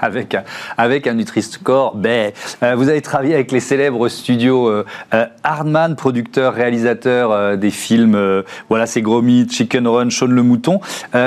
avec, 0.01 0.37
avec 0.77 1.07
un 1.07 1.15
Nutri-Score. 1.15 1.97
Ben, 1.97 2.33
vous 2.77 2.89
avez 2.89 3.01
travaillé 3.01 3.35
avec 3.35 3.53
les 3.53 3.61
célèbres 3.61 4.09
studios 4.09 4.69
euh, 4.69 4.85
euh, 5.15 5.27
Hardman, 5.43 5.97
producteur, 5.97 6.55
réalisateur 6.55 7.57
des 7.57 7.71
films 7.71 8.43
Voilà, 8.69 8.87
c'est 8.87 9.03
Gros 9.03 9.23
Chicken 9.23 9.87
Run, 9.87 10.11
Shaun 10.11 10.29
le 10.29 10.43
Mouton. 10.43 10.81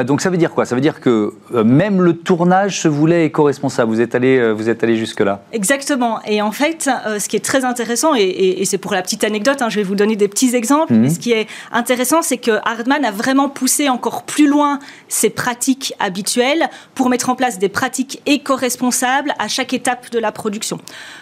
donc 0.05 0.21
ça 0.21 0.29
veut 0.29 0.37
dire 0.37 0.51
quoi? 0.51 0.65
Ça 0.65 0.75
veut 0.75 0.81
dire 0.81 0.99
que 0.99 1.33
même 1.63 2.01
le 2.01 2.13
tournage 2.13 2.81
se 2.81 2.87
voulait 2.87 3.25
éco-responsable. 3.25 3.91
Vous 3.91 4.01
êtes 4.01 4.15
allé, 4.15 4.51
vous 4.51 4.69
êtes 4.69 4.83
allé 4.83 4.95
jusque-là? 4.95 5.41
Exactement. 5.51 6.19
Et 6.25 6.41
en 6.41 6.51
fait, 6.51 6.89
ce 7.19 7.27
qui 7.27 7.35
est 7.35 7.45
très 7.45 7.65
intéressant, 7.65 8.13
et, 8.15 8.63
c'est 8.65 8.77
pour 8.77 8.93
la 8.93 9.01
petite 9.01 9.23
anecdote, 9.23 9.61
hein, 9.61 9.69
je 9.69 9.77
vais 9.77 9.83
vous 9.83 9.95
donner 9.95 10.15
des 10.15 10.27
petits 10.27 10.55
exemples, 10.55 10.93
mhm. 10.93 11.09
ce 11.09 11.19
qui 11.19 11.31
est 11.31 11.47
intéressant, 11.71 12.21
c'est 12.21 12.37
que 12.37 12.59
Hardman 12.65 13.05
a 13.05 13.11
vraiment 13.11 13.49
poussé 13.49 13.89
encore 13.89 14.23
plus 14.23 14.47
loin 14.47 14.79
ses 15.07 15.29
pratiques 15.29 15.93
habituelles 15.99 16.69
pour 16.95 17.09
mettre 17.09 17.29
en 17.29 17.35
place 17.35 17.59
des 17.59 17.69
pratiques 17.69 18.21
éco 18.25 18.55
responsables 18.63 19.33
à 19.37 19.47
chaque 19.47 19.73
étape 19.73 20.09
de 20.09 20.19
la 20.19 20.31
production. 20.31 20.79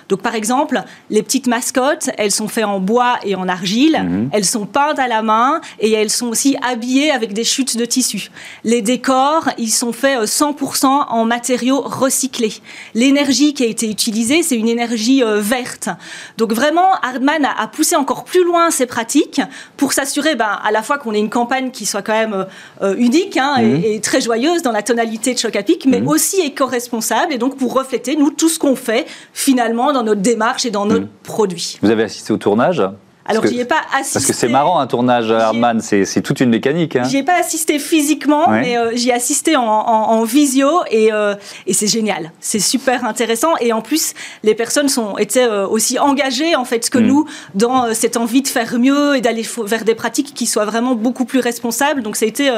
Donc 0.09 0.21
par 0.21 0.35
exemple, 0.35 0.81
les 1.09 1.23
petites 1.23 1.47
mascottes, 1.47 2.09
elles 2.17 2.31
sont 2.31 2.47
faites 2.47 2.65
en 2.65 2.79
bois 2.79 3.17
et 3.23 3.33
en 3.35 3.47
argile, 3.47 3.97
mhm. 4.03 4.29
elles 4.31 4.45
sont 4.45 4.65
peintes 4.65 4.99
à 4.99 5.07
la 5.07 5.21
main 5.21 5.61
et 5.79 5.91
elles 5.91 6.09
sont 6.09 6.27
aussi 6.27 6.55
habillées 6.61 7.11
avec 7.11 7.33
des 7.33 7.43
chutes 7.43 7.77
de 7.77 7.85
tissu. 7.85 8.29
Les 8.63 8.81
décors, 8.81 9.49
ils 9.57 9.71
sont 9.71 9.93
faits 9.93 10.19
100% 10.23 10.85
euh, 10.85 10.87
en 11.09 11.25
matériaux 11.25 11.81
recyclés. 11.81 12.53
L'énergie 12.93 13.53
qui 13.53 13.63
a 13.63 13.67
été 13.67 13.89
utilisée, 13.89 14.43
c'est 14.43 14.57
une 14.57 14.67
énergie 14.67 15.23
euh, 15.23 15.39
verte. 15.39 15.89
Donc 16.37 16.53
vraiment, 16.53 16.89
Hardman 17.01 17.45
a, 17.45 17.67
poussé 17.67 17.95
encore 17.95 18.23
plus 18.25 18.43
loin 18.43 18.69
ces 18.69 18.85
pratiques 18.85 19.41
pour 19.77 19.93
s'assurer 19.93 20.35
ben, 20.35 20.59
à 20.63 20.71
la 20.71 20.83
fois 20.83 20.97
qu'on 20.97 21.13
ait 21.13 21.19
une 21.19 21.29
campagne 21.29 21.71
qui 21.71 21.85
soit 21.85 22.01
quand 22.01 22.19
même 22.23 22.45
euh, 22.81 22.95
unique 22.97 23.37
hein, 23.37 23.55
mhm. 23.61 23.81
et, 23.83 24.01
très 24.01 24.21
joyeuse 24.21 24.61
dans 24.61 24.71
la 24.71 24.83
tonalité 24.83 25.33
de 25.33 25.39
Choc 25.39 25.55
à 25.55 25.63
Pic, 25.63 25.85
mais 25.85 26.01
mhm. 26.01 26.07
aussi 26.07 26.41
éco-responsable 26.41 27.30
et 27.31 27.37
donc 27.37 27.57
pour 27.57 27.73
refléter, 27.73 28.15
nous, 28.15 28.31
tout 28.31 28.49
ce 28.49 28.59
qu'on 28.59 28.75
fait 28.75 29.05
finalement 29.33 29.93
dans 29.93 30.03
notre 30.03 30.21
démarche 30.21 30.65
et 30.65 30.71
dans 30.71 30.85
notre 30.85 31.05
hmm. 31.05 31.23
produit. 31.23 31.79
Vous 31.81 31.89
avez 31.89 32.03
assisté 32.03 32.33
au 32.33 32.37
tournage? 32.37 32.83
Alors, 33.25 33.45
j'y 33.45 33.59
ai 33.59 33.65
pas 33.65 33.81
assisté. 33.93 34.13
Parce 34.13 34.25
que 34.25 34.33
c'est 34.33 34.49
marrant 34.49 34.79
un 34.79 34.87
tournage, 34.87 35.31
Arman, 35.31 35.79
c'est 35.79 36.21
toute 36.21 36.39
une 36.39 36.49
mécanique. 36.49 36.95
Hein. 36.95 37.03
J'y 37.03 37.17
ai 37.17 37.23
pas 37.23 37.39
assisté 37.39 37.77
physiquement, 37.79 38.49
mais 38.49 38.77
euh, 38.77 38.91
j'y 38.95 39.09
ai 39.09 39.13
assisté 39.13 39.55
en, 39.55 40.23
visio 40.23 40.67
euh, 40.91 41.35
et, 41.67 41.73
c'est 41.73 41.87
génial. 41.87 42.31
C'est 42.39 42.59
super 42.59 43.05
intéressant 43.05 43.55
et 43.59 43.73
en 43.73 43.81
plus, 43.81 44.13
les 44.43 44.55
personnes 44.55 44.89
sont, 44.89 45.17
étaient 45.17 45.47
euh, 45.47 45.67
aussi 45.67 45.99
engagées 45.99 46.55
en 46.55 46.65
fait 46.65 46.89
que 46.89 46.97
hmm. 46.97 47.05
nous 47.05 47.25
dans 47.55 47.93
cette 47.93 48.17
envie 48.17 48.41
de 48.41 48.47
faire 48.47 48.77
mieux 48.79 49.15
et 49.15 49.21
d'aller 49.21 49.45
vers 49.65 49.83
des 49.83 49.95
pratiques 49.95 50.33
qui 50.33 50.45
soient 50.45 50.65
vraiment 50.65 50.95
beaucoup 50.95 51.25
plus 51.25 51.39
responsables. 51.39 52.01
Donc 52.01 52.15
ça 52.15 52.25
a 52.25 52.27
été 52.27 52.51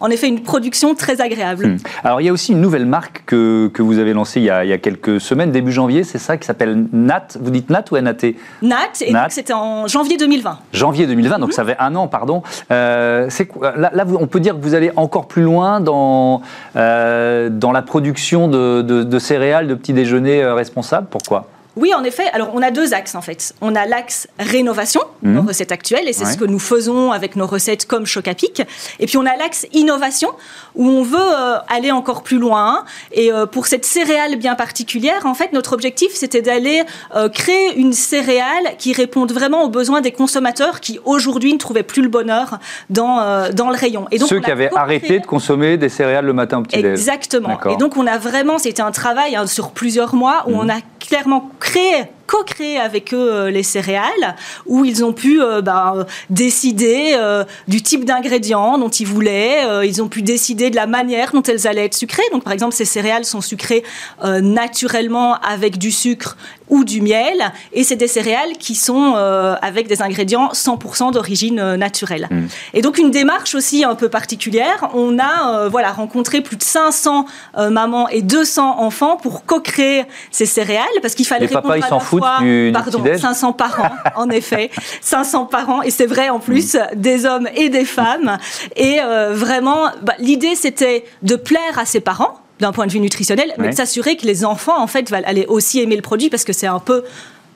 en 0.00 0.10
effet 0.10 0.28
une 0.28 0.42
production 0.42 0.94
très 0.94 1.20
agréable. 1.20 1.66
Hmm. 1.66 1.76
Alors 2.04 2.20
il 2.20 2.24
y 2.24 2.28
a 2.28 2.32
aussi 2.32 2.52
une 2.52 2.60
nouvelle 2.60 2.86
marque 2.86 3.22
que, 3.26 3.70
que 3.72 3.82
vous 3.82 3.98
avez 3.98 4.12
lancée 4.12 4.40
il 4.40 4.46
y, 4.46 4.50
a, 4.50 4.64
il 4.64 4.70
y, 4.70 4.72
a, 4.72 4.78
quelques 4.78 5.20
semaines, 5.20 5.52
début 5.52 5.72
janvier, 5.72 6.04
c'est 6.04 6.18
ça, 6.18 6.36
qui 6.36 6.46
s'appelle 6.46 6.86
Nat. 6.92 7.28
Vous 7.40 7.50
dites 7.50 7.70
Nat 7.70 7.84
ou 7.90 7.98
NAT 7.98 8.16
Nat, 8.62 8.76
et 9.00 9.12
c'était 9.28 9.52
en 9.52 9.86
janvier 9.86 10.16
2020. 10.16 10.58
Janvier 10.72 11.06
2020, 11.06 11.38
donc 11.38 11.48
mhm. 11.48 11.52
ça 11.52 11.64
fait 11.64 11.76
un 11.78 11.94
an, 11.94 12.08
pardon. 12.08 12.42
Euh, 12.70 13.28
là, 13.76 13.90
là, 13.92 14.04
on 14.18 14.26
peut 14.26 14.40
dire 14.40 14.54
que 14.54 14.62
vous 14.62 14.74
allez 14.74 14.90
encore 14.96 15.26
plus 15.26 15.42
loin 15.42 15.80
dans, 15.80 16.42
euh, 16.76 17.48
dans 17.50 17.72
la 17.72 17.82
production 17.82 18.48
de, 18.48 18.82
de, 18.82 19.18
céréales, 19.18 19.66
de 19.66 19.74
petits 19.74 19.92
déjeuners 19.92 20.42
euh, 20.42 20.54
responsables? 20.54 21.06
Pourquoi? 21.10 21.46
Oui, 21.80 21.94
en 21.94 22.04
effet. 22.04 22.24
Alors, 22.34 22.50
on 22.52 22.60
a 22.60 22.70
deux 22.70 22.92
axes, 22.92 23.14
en 23.14 23.22
fait. 23.22 23.54
On 23.62 23.74
a 23.74 23.86
l'axe 23.86 24.28
rénovation, 24.38 25.00
mmh. 25.22 25.32
nos 25.32 25.42
recettes 25.42 25.72
actuelles, 25.72 26.08
et 26.08 26.12
c'est 26.12 26.26
ce 26.26 26.36
que 26.36 26.44
nous 26.44 26.58
faisons 26.58 27.10
avec 27.10 27.36
nos 27.36 27.46
recettes 27.46 27.86
comme 27.86 28.04
Choc 28.04 28.28
à 28.28 28.34
Pic. 28.34 28.62
Et 28.98 29.06
puis, 29.06 29.16
on 29.16 29.24
a 29.24 29.34
l'axe 29.36 29.66
innovation, 29.72 30.28
où 30.74 30.86
on 30.86 31.02
veut 31.02 31.18
euh, 31.18 31.56
aller 31.68 31.90
encore 31.90 32.22
plus 32.22 32.38
loin. 32.38 32.84
Et 33.12 33.32
euh, 33.32 33.46
pour 33.46 33.66
cette 33.66 33.86
céréale 33.86 34.36
bien 34.36 34.56
particulière, 34.56 35.24
en 35.24 35.32
fait, 35.32 35.54
notre 35.54 35.72
objectif, 35.72 36.12
c'était 36.12 36.42
d'aller 36.42 36.82
euh, 37.16 37.30
créer 37.30 37.78
une 37.78 37.94
céréale 37.94 38.76
qui 38.78 38.92
réponde 38.92 39.32
vraiment 39.32 39.64
aux 39.64 39.70
besoins 39.70 40.02
des 40.02 40.12
consommateurs 40.12 40.80
qui, 40.80 41.00
aujourd'hui, 41.06 41.54
ne 41.54 41.58
trouvaient 41.58 41.82
plus 41.82 42.02
le 42.02 42.10
bonheur 42.10 42.58
dans, 42.90 43.50
dans 43.52 43.70
le 43.70 43.76
rayon. 43.76 44.06
Et 44.10 44.18
donc, 44.18 44.28
Ceux 44.28 44.40
qui 44.40 44.50
avaient 44.50 44.70
arrêté 44.76 45.18
de 45.18 45.26
consommer 45.26 45.78
des 45.78 45.88
céréales 45.88 46.26
le 46.26 46.34
matin 46.34 46.58
au 46.58 46.62
petit-déj. 46.62 46.90
Exactement. 46.92 47.58
Et 47.70 47.76
donc, 47.76 47.96
on 47.96 48.06
a 48.06 48.18
vraiment, 48.18 48.58
c'était 48.58 48.82
un 48.82 48.90
travail 48.90 49.34
hein, 49.34 49.46
sur 49.46 49.70
plusieurs 49.70 50.14
mois 50.14 50.44
où 50.46 50.50
mmh. 50.50 50.60
on 50.60 50.68
a 50.68 50.80
clairement 51.00 51.50
créé 51.58 51.69
re 51.74 52.19
co-créer 52.30 52.78
avec 52.78 53.12
eux 53.12 53.32
euh, 53.32 53.50
les 53.50 53.64
céréales, 53.64 54.36
où 54.66 54.84
ils 54.84 55.04
ont 55.04 55.12
pu 55.12 55.42
euh, 55.42 55.62
ben, 55.62 56.06
décider 56.30 57.14
euh, 57.16 57.44
du 57.66 57.82
type 57.82 58.04
d'ingrédients 58.04 58.78
dont 58.78 58.88
ils 58.88 59.06
voulaient, 59.06 59.86
ils 59.86 60.00
ont 60.00 60.08
pu 60.08 60.22
décider 60.22 60.70
de 60.70 60.76
la 60.76 60.86
manière 60.86 61.32
dont 61.32 61.42
elles 61.42 61.66
allaient 61.66 61.86
être 61.86 61.94
sucrées. 61.94 62.22
Donc 62.32 62.44
par 62.44 62.52
exemple, 62.52 62.74
ces 62.74 62.84
céréales 62.84 63.24
sont 63.24 63.40
sucrées 63.40 63.82
naturellement 64.22 65.34
avec 65.36 65.78
du 65.78 65.90
sucre 65.90 66.36
ou 66.68 66.84
du 66.84 67.00
miel, 67.00 67.52
et 67.72 67.82
c'est 67.82 67.96
des 67.96 68.06
céréales 68.06 68.52
qui 68.58 68.74
sont 68.74 69.14
avec 69.60 69.88
des 69.88 70.02
ingrédients 70.02 70.50
100% 70.52 71.12
d'origine 71.12 71.74
naturelle. 71.76 72.28
Mmh. 72.30 72.46
Et 72.74 72.82
donc 72.82 72.98
une 72.98 73.10
démarche 73.10 73.54
aussi 73.54 73.84
un 73.84 73.94
peu 73.94 74.08
particulière, 74.08 74.88
on 74.94 75.18
a 75.18 75.68
voilà 75.68 75.90
rencontré 75.90 76.40
plus 76.40 76.56
de 76.56 76.62
500 76.62 77.26
mamans 77.70 78.08
et 78.08 78.22
200 78.22 78.78
enfants 78.78 79.16
pour 79.16 79.44
co-créer 79.44 80.04
ces 80.30 80.46
céréales, 80.46 80.86
parce 81.02 81.14
qu'il 81.14 81.26
fallait 81.26 81.46
répondre 81.46 81.74
pardon, 82.20 83.02
500 83.16 83.52
par 83.52 83.80
an, 83.80 84.20
en 84.22 84.30
effet. 84.30 84.70
500 85.00 85.46
par 85.46 85.68
an, 85.68 85.82
et 85.82 85.90
c'est 85.90 86.06
vrai 86.06 86.28
en 86.28 86.38
plus, 86.38 86.76
des 86.94 87.26
hommes 87.26 87.48
et 87.54 87.68
des 87.68 87.84
femmes. 87.84 88.38
Et 88.76 88.98
euh, 89.00 89.32
vraiment, 89.34 89.88
bah, 90.02 90.14
l'idée, 90.18 90.54
c'était 90.54 91.04
de 91.22 91.36
plaire 91.36 91.78
à 91.78 91.84
ses 91.84 92.00
parents 92.00 92.40
d'un 92.60 92.72
point 92.72 92.86
de 92.86 92.92
vue 92.92 93.00
nutritionnel, 93.00 93.54
mais 93.58 93.70
de 93.70 93.74
s'assurer 93.74 94.16
que 94.16 94.26
les 94.26 94.44
enfants, 94.44 94.80
en 94.80 94.86
fait, 94.86 95.10
allaient 95.12 95.46
aussi 95.46 95.80
aimer 95.80 95.96
le 95.96 96.02
produit, 96.02 96.28
parce 96.28 96.44
que 96.44 96.52
c'est 96.52 96.66
un 96.66 96.78
peu 96.78 97.04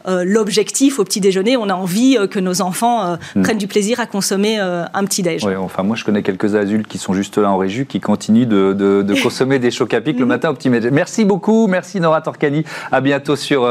euh, 0.06 0.24
l'objectif 0.26 0.98
au 0.98 1.04
petit 1.04 1.20
déjeuner. 1.20 1.56
On 1.56 1.68
a 1.68 1.74
envie 1.74 2.16
euh, 2.18 2.26
que 2.26 2.38
nos 2.38 2.60
enfants 2.60 3.04
euh, 3.04 3.16
hmm. 3.34 3.42
prennent 3.42 3.58
du 3.58 3.66
plaisir 3.66 4.00
à 4.00 4.06
consommer 4.06 4.58
un 4.58 5.04
petit 5.04 5.22
déjeuner. 5.22 5.56
enfin, 5.56 5.82
moi, 5.82 5.96
je 5.96 6.04
connais 6.04 6.22
quelques 6.22 6.54
adultes 6.54 6.86
qui 6.86 6.98
sont 6.98 7.14
juste 7.14 7.38
là 7.38 7.50
en 7.50 7.56
régie, 7.56 7.86
qui 7.86 8.00
continuent 8.00 8.46
de, 8.46 9.22
consommer 9.22 9.58
des 9.58 9.70
chocs 9.70 9.94
à 9.94 10.00
pic 10.00 10.18
le 10.18 10.26
matin 10.34 10.50
au 10.50 10.54
petit 10.54 10.70
déjeuner. 10.70 10.90
Merci 10.90 11.24
beaucoup. 11.24 11.66
Merci 11.66 12.00
Nora 12.00 12.20
Torcani. 12.20 12.64
À 12.92 13.00
bientôt 13.00 13.36
sur, 13.36 13.68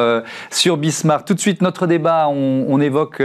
sur 0.49 0.77
Bismarck. 0.77 1.25
Tout 1.25 1.33
de 1.33 1.39
suite, 1.39 1.61
notre 1.61 1.87
débat, 1.87 2.27
on, 2.29 2.65
on 2.67 2.81
évoque 2.81 3.21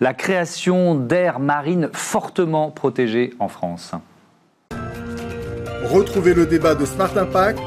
la 0.00 0.14
création 0.14 0.94
d'aires 0.94 1.40
marines 1.40 1.88
fortement 1.92 2.70
protégées 2.70 3.34
en 3.38 3.48
France. 3.48 3.92
Retrouvez 5.84 6.34
le 6.34 6.46
débat 6.46 6.74
de 6.74 6.84
Smart 6.84 7.16
Impact 7.16 7.60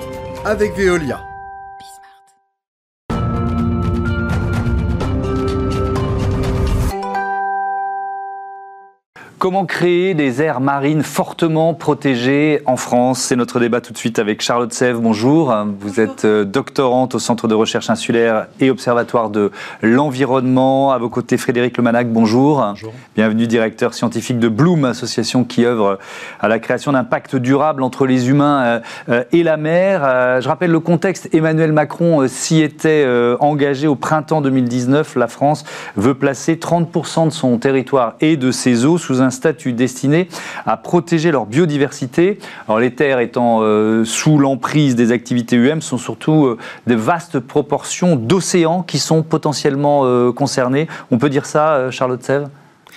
avec 0.46 0.76
Veolia. 0.78 1.33
Comment 9.44 9.66
créer 9.66 10.14
des 10.14 10.42
aires 10.42 10.62
marines 10.62 11.04
fortement 11.04 11.74
protégées 11.74 12.62
en 12.66 12.78
France 12.78 13.20
C'est 13.20 13.36
notre 13.36 13.60
débat 13.60 13.82
tout 13.82 13.92
de 13.92 13.98
suite 13.98 14.18
avec 14.18 14.42
Charlotte 14.42 14.72
Sèvres. 14.72 15.02
Bonjour. 15.02 15.54
Vous 15.82 16.00
êtes 16.00 16.24
euh, 16.24 16.46
doctorante 16.46 17.14
au 17.14 17.20
Centre 17.20 17.50
de 17.50 17.54
recherche 17.54 17.90
insulaire 17.90 18.48
et 18.62 18.70
observatoire 18.70 19.30
de 19.30 19.52
l'environnement. 19.82 20.94
À 20.94 20.98
vos 20.98 21.10
côtés, 21.10 21.36
Frédéric 21.36 21.76
Lemanac. 21.76 22.10
Bonjour. 22.10 22.66
Bonjour. 22.66 22.94
Bienvenue, 23.18 23.46
directeur 23.46 23.94
scientifique 23.94 24.40
de 24.40 24.48
Bloom, 24.48 24.86
association 24.86 25.44
qui 25.44 25.66
œuvre 25.66 26.00
à 26.40 26.48
la 26.48 26.60
création 26.60 26.94
d'un 26.94 27.04
pacte 27.04 27.36
durable 27.36 27.84
entre 27.84 28.06
les 28.06 28.30
humains 28.30 28.64
euh, 28.64 28.80
euh, 29.10 29.24
et 29.34 29.44
la 29.44 29.58
mer. 29.58 30.40
Je 30.42 30.48
rappelle 30.48 30.72
le 30.72 30.80
contexte. 30.80 31.28
Emmanuel 31.36 31.74
Macron 31.74 32.30
s'y 32.30 32.62
était 32.62 33.06
engagé 33.42 33.88
au 33.88 33.96
printemps 33.96 34.40
2019. 34.40 35.18
La 35.18 35.28
France 35.28 35.66
veut 35.98 36.14
placer 36.14 36.56
30% 36.56 37.26
de 37.26 37.34
son 37.34 37.58
territoire 37.58 38.16
et 38.22 38.38
de 38.38 38.50
ses 38.50 38.86
eaux 38.86 38.98
sous 38.98 39.22
un 39.22 39.33
statut 39.34 39.74
destiné 39.74 40.30
à 40.66 40.78
protéger 40.78 41.32
leur 41.32 41.46
biodiversité. 41.46 42.40
Alors 42.68 42.80
les 42.80 42.94
terres 42.94 43.20
étant 43.20 43.60
euh, 43.62 44.06
sous 44.06 44.38
l'emprise 44.38 44.96
des 44.96 45.12
activités 45.12 45.58
UM 45.58 45.82
sont 45.82 45.98
surtout 45.98 46.46
euh, 46.46 46.58
de 46.88 46.96
vastes 46.96 47.40
proportions 47.40 48.16
d'océans 48.16 48.84
qui 48.84 49.00
sont 49.00 49.24
potentiellement 49.24 50.02
euh, 50.06 50.32
concernés. 50.32 50.88
On 51.12 51.18
peut 51.18 51.30
dire 51.30 51.46
ça, 51.46 51.92
Charlotte 51.92 52.24
Sèvres? 52.24 52.50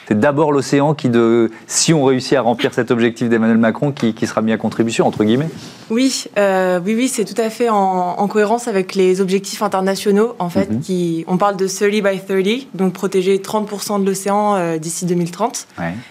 C'est 0.06 0.18
d'abord 0.18 0.52
l'océan 0.52 0.94
qui, 0.94 1.08
de, 1.08 1.50
si 1.66 1.92
on 1.92 2.04
réussit 2.04 2.34
à 2.34 2.40
remplir 2.40 2.72
cet 2.72 2.90
objectif 2.90 3.28
d'Emmanuel 3.28 3.58
Macron, 3.58 3.90
qui, 3.90 4.14
sera 4.26 4.40
mis 4.40 4.52
à 4.52 4.56
contribution, 4.56 5.06
entre 5.06 5.24
guillemets. 5.24 5.48
Oui, 5.90 6.26
euh, 6.38 6.80
oui, 6.84 6.94
oui, 6.94 7.08
c'est 7.08 7.24
tout 7.24 7.40
à 7.40 7.50
fait 7.50 7.68
en, 7.68 8.26
cohérence 8.28 8.68
avec 8.68 8.94
les 8.94 9.20
objectifs 9.20 9.62
internationaux. 9.62 10.34
En 10.38 10.48
fait, 10.48 10.70
mhm. 10.70 10.80
qui, 10.80 11.24
on 11.26 11.36
parle 11.38 11.56
de 11.56 11.66
30 11.66 11.90
by 11.90 12.20
30, 12.20 12.68
donc 12.74 12.92
protéger 12.92 13.38
30% 13.38 14.00
de 14.00 14.06
l'océan 14.06 14.54
euh, 14.54 14.78
d'ici 14.78 15.06
2030. 15.06 15.66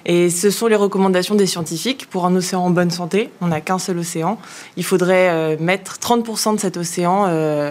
Et 0.06 0.30
ce 0.30 0.50
sont 0.50 0.68
les 0.68 0.76
recommandations 0.76 1.36
des 1.36 1.46
scientifiques 1.46 2.08
pour 2.10 2.26
un 2.26 2.36
océan 2.36 2.62
en 2.62 2.70
bonne 2.70 2.92
santé. 2.92 3.30
On 3.40 3.48
n'a 3.48 3.62
qu'un 3.62 3.80
seul 3.80 3.98
océan. 3.98 4.38
Il 4.76 4.84
faudrait 4.84 5.30
euh, 5.30 5.56
mettre 5.60 6.00
30% 6.00 6.56
de 6.56 6.60
cet 6.60 6.78
océan 6.78 7.06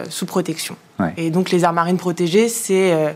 sous 0.08 0.26
protection. 0.26 0.76
Et 1.16 1.30
donc 1.30 1.50
les 1.50 1.64
aires 1.64 1.72
marines 1.72 1.96
protégées, 1.98 2.48
c'est 2.48 3.14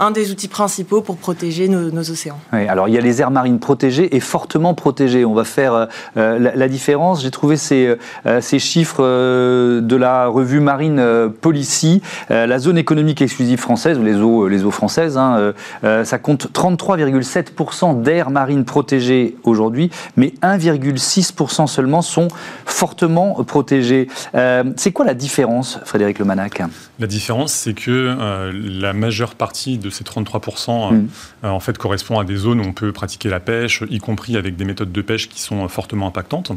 un 0.00 0.10
des 0.10 0.32
outils 0.32 0.48
principaux 0.48 1.02
pour 1.02 1.18
protéger 1.18 1.68
nos, 1.68 2.10
océans. 2.10 2.38
Oui, 2.54 2.66
alors 2.66 2.88
il 2.88 2.94
y 2.94 2.98
a 2.98 3.02
les 3.02 3.20
aires 3.20 3.30
marines 3.30 3.60
protégées 3.60 4.16
et 4.16 4.20
fortement 4.20 4.72
protégées. 4.74 5.26
On 5.26 5.34
va 5.34 5.44
faire 5.44 5.74
euh, 5.74 5.86
euh, 6.16 6.50
la, 6.54 6.68
différence. 6.68 7.22
J'ai 7.22 7.30
trouvé 7.30 7.58
ces, 7.58 7.96
euh, 8.24 8.40
ces 8.40 8.58
chiffres 8.58 9.02
de 9.02 9.96
la 9.96 10.26
revue 10.26 10.60
Marine 10.60 11.30
Policy. 11.40 12.00
la 12.30 12.58
zone 12.58 12.78
économique 12.78 13.20
exclusive 13.20 13.58
française, 13.58 13.98
ou 13.98 14.02
les 14.02 14.16
eaux, 14.16 14.48
les 14.48 14.64
eaux 14.64 14.70
françaises, 14.70 15.18
hein, 15.18 15.52
ça 15.82 16.18
compte 16.18 16.50
33,7% 16.50 18.00
d'aires 18.00 18.30
marines 18.30 18.64
protégées 18.64 19.36
aujourd'hui, 19.44 19.90
mais 20.16 20.32
1,6% 20.42 21.66
seulement 21.66 22.00
sont 22.00 22.28
fortement 22.64 23.44
protégées. 23.44 24.08
c'est 24.76 24.92
quoi 24.92 25.04
la 25.04 25.14
différence, 25.14 25.78
Frédéric 25.84 26.18
Lemanac 26.18 26.62
La 27.00 27.06
différence, 27.06 27.52
c'est 27.52 27.72
que 27.72 28.52
la 28.52 28.92
majeure 28.92 29.34
partie 29.34 29.78
de 29.78 29.88
ces 29.88 30.04
33% 30.04 30.70
euh, 30.70 30.90
mm. 30.92 31.08
euh, 31.44 31.48
en 31.48 31.60
fait 31.60 31.78
correspond 31.78 32.18
à 32.18 32.24
des 32.24 32.36
zones 32.36 32.60
où 32.60 32.64
on 32.64 32.74
peut 32.74 32.92
pratiquer 32.92 33.30
la 33.30 33.40
pêche, 33.40 33.82
y 33.88 33.98
compris 33.98 34.36
avec 34.36 34.56
des 34.56 34.66
méthodes 34.66 34.92
de 34.92 35.02
pêche 35.02 35.28
qui 35.28 35.40
sont 35.40 35.64
euh, 35.64 35.68
fortement 35.68 36.08
impactantes. 36.08 36.52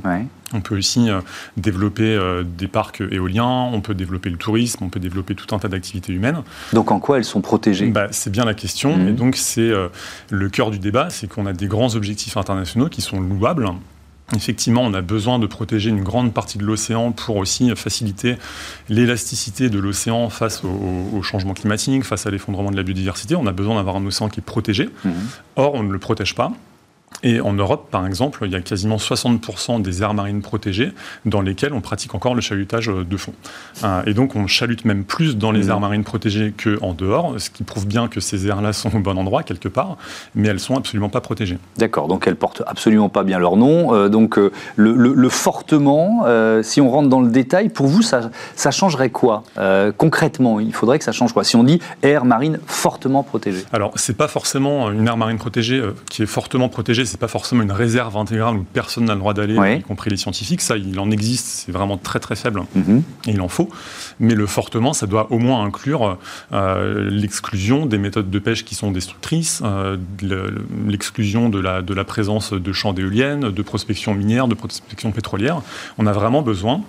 On 0.56 0.62
peut 0.62 0.78
aussi 0.78 1.10
développer 1.58 2.16
des 2.46 2.68
parcs 2.68 3.02
éoliens, 3.02 3.72
on 3.74 3.82
peut 3.82 3.96
développer 3.96 4.30
le 4.30 4.38
tourisme, 4.38 4.84
on 4.84 4.90
peut 4.90 5.00
développer 5.00 5.34
tout 5.34 5.56
un 5.56 5.58
tas 5.58 5.68
d'activités 5.68 6.14
humaines. 6.14 6.44
Donc 6.74 6.92
en 6.92 7.00
quoi 7.00 7.18
elles 7.18 7.26
sont 7.26 7.42
protégées? 7.42 7.88
Bah, 7.88 8.10
C'est 8.12 8.30
bien 8.30 8.46
la 8.46 8.54
question. 8.54 8.96
Mm. 8.96 9.08
Et 9.08 9.12
donc 9.14 9.36
c'est 9.36 9.72
le 10.30 10.50
cœur 10.50 10.70
du 10.70 10.78
débat, 10.78 11.10
c'est 11.10 11.26
qu'on 11.26 11.48
a 11.48 11.54
des 11.54 11.66
grands 11.66 11.96
objectifs 11.96 12.38
internationaux 12.38 12.88
qui 12.88 13.02
sont 13.02 13.20
louables, 13.20 13.68
Effectivement, 14.36 14.82
on 14.82 14.94
a 14.94 15.02
besoin 15.02 15.38
de 15.38 15.46
protéger 15.46 15.90
une 15.90 16.02
grande 16.02 16.34
partie 16.34 16.58
de 16.58 16.64
l'océan 16.64 17.12
pour 17.12 17.36
aussi 17.36 17.76
faciliter 17.76 18.38
l'élasticité 18.90 19.70
de 19.70 19.78
l'océan 19.80 20.30
face 20.30 20.64
au, 20.64 21.22
changement 21.22 21.54
climatique, 21.54 22.04
face 22.04 22.26
à 22.26 22.32
l'effondrement 22.32 22.72
de 22.72 22.76
la 22.76 22.84
biodiversité. 22.84 23.36
On 23.36 23.46
a 23.46 23.52
besoin 23.52 23.76
d'avoir 23.76 23.98
un 23.98 24.06
océan 24.06 24.30
qui 24.30 24.40
est 24.40 24.44
protégé. 24.44 24.90
Mmh. 25.04 25.10
Or, 25.58 25.74
on 25.76 25.84
ne 25.84 25.92
le 25.92 26.00
protège 26.00 26.36
pas. 26.36 26.52
Et 27.22 27.40
en 27.40 27.54
Europe, 27.54 27.88
par 27.90 28.06
exemple, 28.06 28.44
il 28.46 28.52
y 28.52 28.56
a 28.56 28.62
quasiment 28.62 28.98
60% 28.98 29.82
des 29.82 30.02
aires 30.02 30.14
marines 30.14 30.42
protégées 30.42 30.92
dans 31.26 31.42
lesquelles 31.42 31.74
on 31.74 31.82
pratique 31.82 32.16
encore 32.16 32.36
le 32.36 32.42
chalutage 32.42 32.90
euh, 32.90 33.06
de 33.06 33.18
fond. 33.18 33.34
Euh, 33.84 34.02
et 34.06 34.14
donc, 34.14 34.36
on 34.36 34.48
chalute 34.48 34.84
même 34.86 35.06
plus 35.06 35.38
dans 35.38 35.52
les 35.52 35.66
mmh. 35.66 35.70
aires 35.70 35.80
marines 35.80 36.04
protégées 36.04 36.54
qu'en 36.62 36.94
dehors, 36.94 37.36
ce 37.38 37.50
qui 37.50 37.64
prouve 37.64 37.88
bien 37.88 38.08
que 38.08 38.20
ces 38.20 38.48
aires-là 38.48 38.74
sont 38.74 38.96
au 38.96 39.00
bon 39.00 39.18
endroit, 39.18 39.44
quelque 39.44 39.70
part, 39.70 39.98
mais 40.36 40.50
elles 40.50 40.60
sont 40.60 40.76
absolument 40.76 41.10
pas 41.10 41.22
protégées. 41.22 41.58
D'accord, 41.78 42.08
donc 42.08 42.28
elles 42.28 42.36
portent 42.36 42.64
absolument 42.68 43.10
pas 43.10 43.24
bien 43.24 43.40
leur 43.40 43.56
nom. 43.56 43.94
Euh, 43.94 44.10
donc, 44.10 44.40
le, 44.76 45.30
fortement, 45.30 46.26
si 46.62 46.82
on 46.82 46.90
rentre 46.90 47.10
dans 47.10 47.22
le 47.22 47.30
détail, 47.30 47.70
pour 47.70 47.88
vous, 47.88 48.02
ça, 48.02 48.30
ça 48.56 48.72
changerait 48.72 49.10
quoi 49.10 49.44
concrètement? 49.98 50.60
Il 50.60 50.74
faudrait 50.74 51.00
que 51.00 51.06
ça 51.06 51.12
change 51.12 51.34
quoi? 51.34 51.44
Si 51.44 51.56
on 51.56 51.64
dit 51.64 51.80
aire 52.02 52.26
marine 52.26 52.60
fortement 52.66 53.24
protégée 53.24 53.64
Alors, 53.72 53.92
c'est 53.96 54.18
pas 54.18 54.28
forcément 54.28 54.92
une 54.92 55.08
aire 55.08 55.18
marine 55.18 55.38
protégée 55.38 55.82
qui 56.10 56.24
est 56.24 56.28
fortement 56.28 56.70
protégée 56.70 57.03
c'est 57.06 57.20
pas 57.20 57.28
forcément 57.28 57.64
une 57.64 57.72
réserve 57.72 58.16
intégrale 58.18 58.56
où 58.58 58.64
personne 58.64 59.06
n'a 59.06 59.14
le 59.14 59.20
droit 59.20 59.34
d'aller, 59.34 59.56
y 59.56 59.82
compris 59.82 60.10
les 60.10 60.18
scientifiques. 60.18 60.62
Ça, 60.62 60.78
il 60.78 61.00
en 61.00 61.12
existe, 61.12 61.46
c'est 61.46 61.72
vraiment 61.72 61.98
très 61.98 62.20
très 62.20 62.36
faible, 62.36 62.64
mhm. 62.76 63.04
et 63.28 63.32
il 63.32 63.42
en 63.42 63.48
faut. 63.48 63.70
Mais 64.20 64.36
le 64.36 64.46
fortement, 64.46 64.94
ça 64.94 65.08
doit 65.08 65.32
au 65.32 65.40
moins 65.40 65.64
inclure 65.64 66.18
euh, 66.52 67.10
l'exclusion 67.10 67.86
des 67.86 67.98
méthodes 67.98 68.30
de 68.30 68.40
pêche 68.40 68.66
qui 68.66 68.76
sont 68.76 68.92
destructrices, 68.92 69.62
euh, 69.64 69.98
l'exclusion 70.88 71.50
de 71.50 71.60
la, 71.60 71.82
de 71.82 71.94
la 71.94 72.04
présence 72.04 72.54
de 72.54 72.74
champs 72.74 72.94
d'éoliennes, 72.94 73.50
de 73.50 73.62
prospection 73.62 74.14
minière, 74.14 74.48
de 74.48 74.56
prospection 74.56 75.12
pétrolière. 75.12 75.62
On 75.98 76.08
a 76.08 76.12
vraiment 76.12 76.42
besoin 76.42 76.82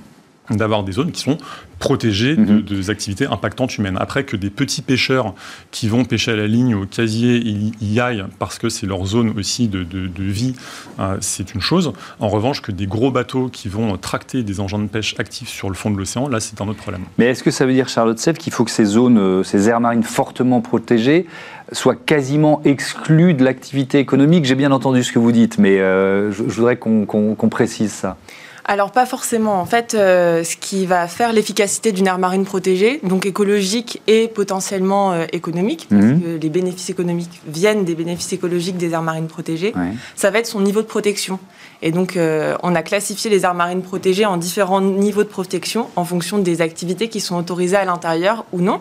d'avoir 0.50 0.84
des 0.84 0.92
zones 0.92 1.10
qui 1.10 1.22
sont 1.22 1.38
protégées 1.78 2.36
de, 2.36 2.54
mhm. 2.54 2.62
des 2.62 2.90
activités 2.90 3.26
impactantes 3.26 3.76
humaines. 3.76 3.96
Après 4.00 4.24
que 4.24 4.36
des 4.36 4.50
petits 4.50 4.82
pêcheurs 4.82 5.34
qui 5.70 5.88
vont 5.88 6.04
pêcher 6.04 6.32
à 6.32 6.36
la 6.36 6.46
ligne 6.46 6.74
au 6.74 6.86
casier 6.86 7.36
y, 7.80 8.00
aillent 8.00 8.24
parce 8.38 8.58
que 8.58 8.68
c'est 8.68 8.86
leur 8.86 9.04
zone 9.06 9.34
aussi 9.38 9.68
de, 9.68 9.84
vie, 10.18 10.54
euh, 11.00 11.16
c'est 11.20 11.54
une 11.54 11.60
chose. 11.60 11.92
En 12.20 12.28
revanche, 12.28 12.62
que 12.62 12.72
des 12.72 12.86
gros 12.86 13.10
bateaux 13.10 13.48
qui 13.48 13.68
vont 13.68 13.96
tracter 13.96 14.42
des 14.42 14.60
engins 14.60 14.78
de 14.78 14.86
pêche 14.86 15.14
actifs 15.18 15.48
sur 15.48 15.68
le 15.68 15.74
fond 15.74 15.90
de 15.90 15.98
l'océan, 15.98 16.28
là, 16.28 16.40
c'est 16.40 16.60
un 16.60 16.68
autre 16.68 16.80
problème. 16.80 17.02
Mais 17.18 17.26
est-ce 17.26 17.42
que 17.42 17.50
ça 17.50 17.66
veut 17.66 17.72
dire, 17.72 17.88
Charlotte 17.88 18.18
Seff, 18.18 18.38
qu'il 18.38 18.52
faut 18.52 18.64
que 18.64 18.70
ces 18.70 18.84
zones, 18.84 19.18
euh, 19.18 19.42
ces 19.42 19.68
aires 19.68 19.80
marines 19.80 20.02
fortement 20.02 20.60
protégées 20.60 21.26
soient 21.72 21.96
quasiment 21.96 22.60
exclues 22.64 23.34
de 23.34 23.44
l'activité 23.44 23.98
économique? 23.98 24.44
J'ai 24.44 24.54
bien 24.54 24.72
entendu 24.72 25.02
ce 25.02 25.12
que 25.12 25.18
vous 25.18 25.32
dites, 25.32 25.58
mais 25.58 25.80
euh, 25.80 26.32
je, 26.32 26.42
voudrais 26.42 26.76
qu'on 26.76 27.48
précise 27.50 27.92
ça. 27.92 28.16
Alors 28.66 28.92
pas 28.92 29.04
forcément. 29.04 29.60
En 29.60 29.66
fait, 29.66 29.94
euh, 29.94 30.42
ce 30.42 30.56
qui 30.56 30.86
va 30.86 31.06
faire 31.06 31.34
l'efficacité 31.34 31.92
d'une 31.92 32.06
aire 32.06 32.18
marine 32.18 32.44
protégée, 32.44 32.98
donc 33.02 33.26
écologique 33.26 34.00
et 34.06 34.26
potentiellement 34.26 35.12
euh, 35.12 35.26
économique, 35.32 35.86
parce 35.90 36.02
mhm. 36.02 36.22
que 36.22 36.28
les 36.40 36.48
bénéfices 36.48 36.88
économiques 36.88 37.42
viennent 37.46 37.84
des 37.84 37.94
bénéfices 37.94 38.32
écologiques 38.32 38.78
des 38.78 38.92
aires 38.92 39.02
marines 39.02 39.26
protégées, 39.26 39.74
ça 40.16 40.30
va 40.30 40.38
être 40.38 40.46
son 40.46 40.60
niveau 40.60 40.80
de 40.80 40.86
protection. 40.86 41.38
Et 41.82 41.92
donc, 41.92 42.16
euh, 42.16 42.56
on 42.62 42.74
a 42.74 42.82
classifié 42.82 43.30
les 43.30 43.44
aires 43.44 43.54
marines 43.54 43.82
protégées 43.82 44.24
en 44.24 44.38
différents 44.38 44.80
niveaux 44.80 45.24
de 45.24 45.28
protection 45.28 45.88
en 45.96 46.04
fonction 46.04 46.38
des 46.38 46.62
activités 46.62 47.08
qui 47.08 47.20
sont 47.20 47.36
autorisées 47.36 47.76
à 47.76 47.84
l'intérieur 47.84 48.46
ou 48.52 48.62
non. 48.62 48.80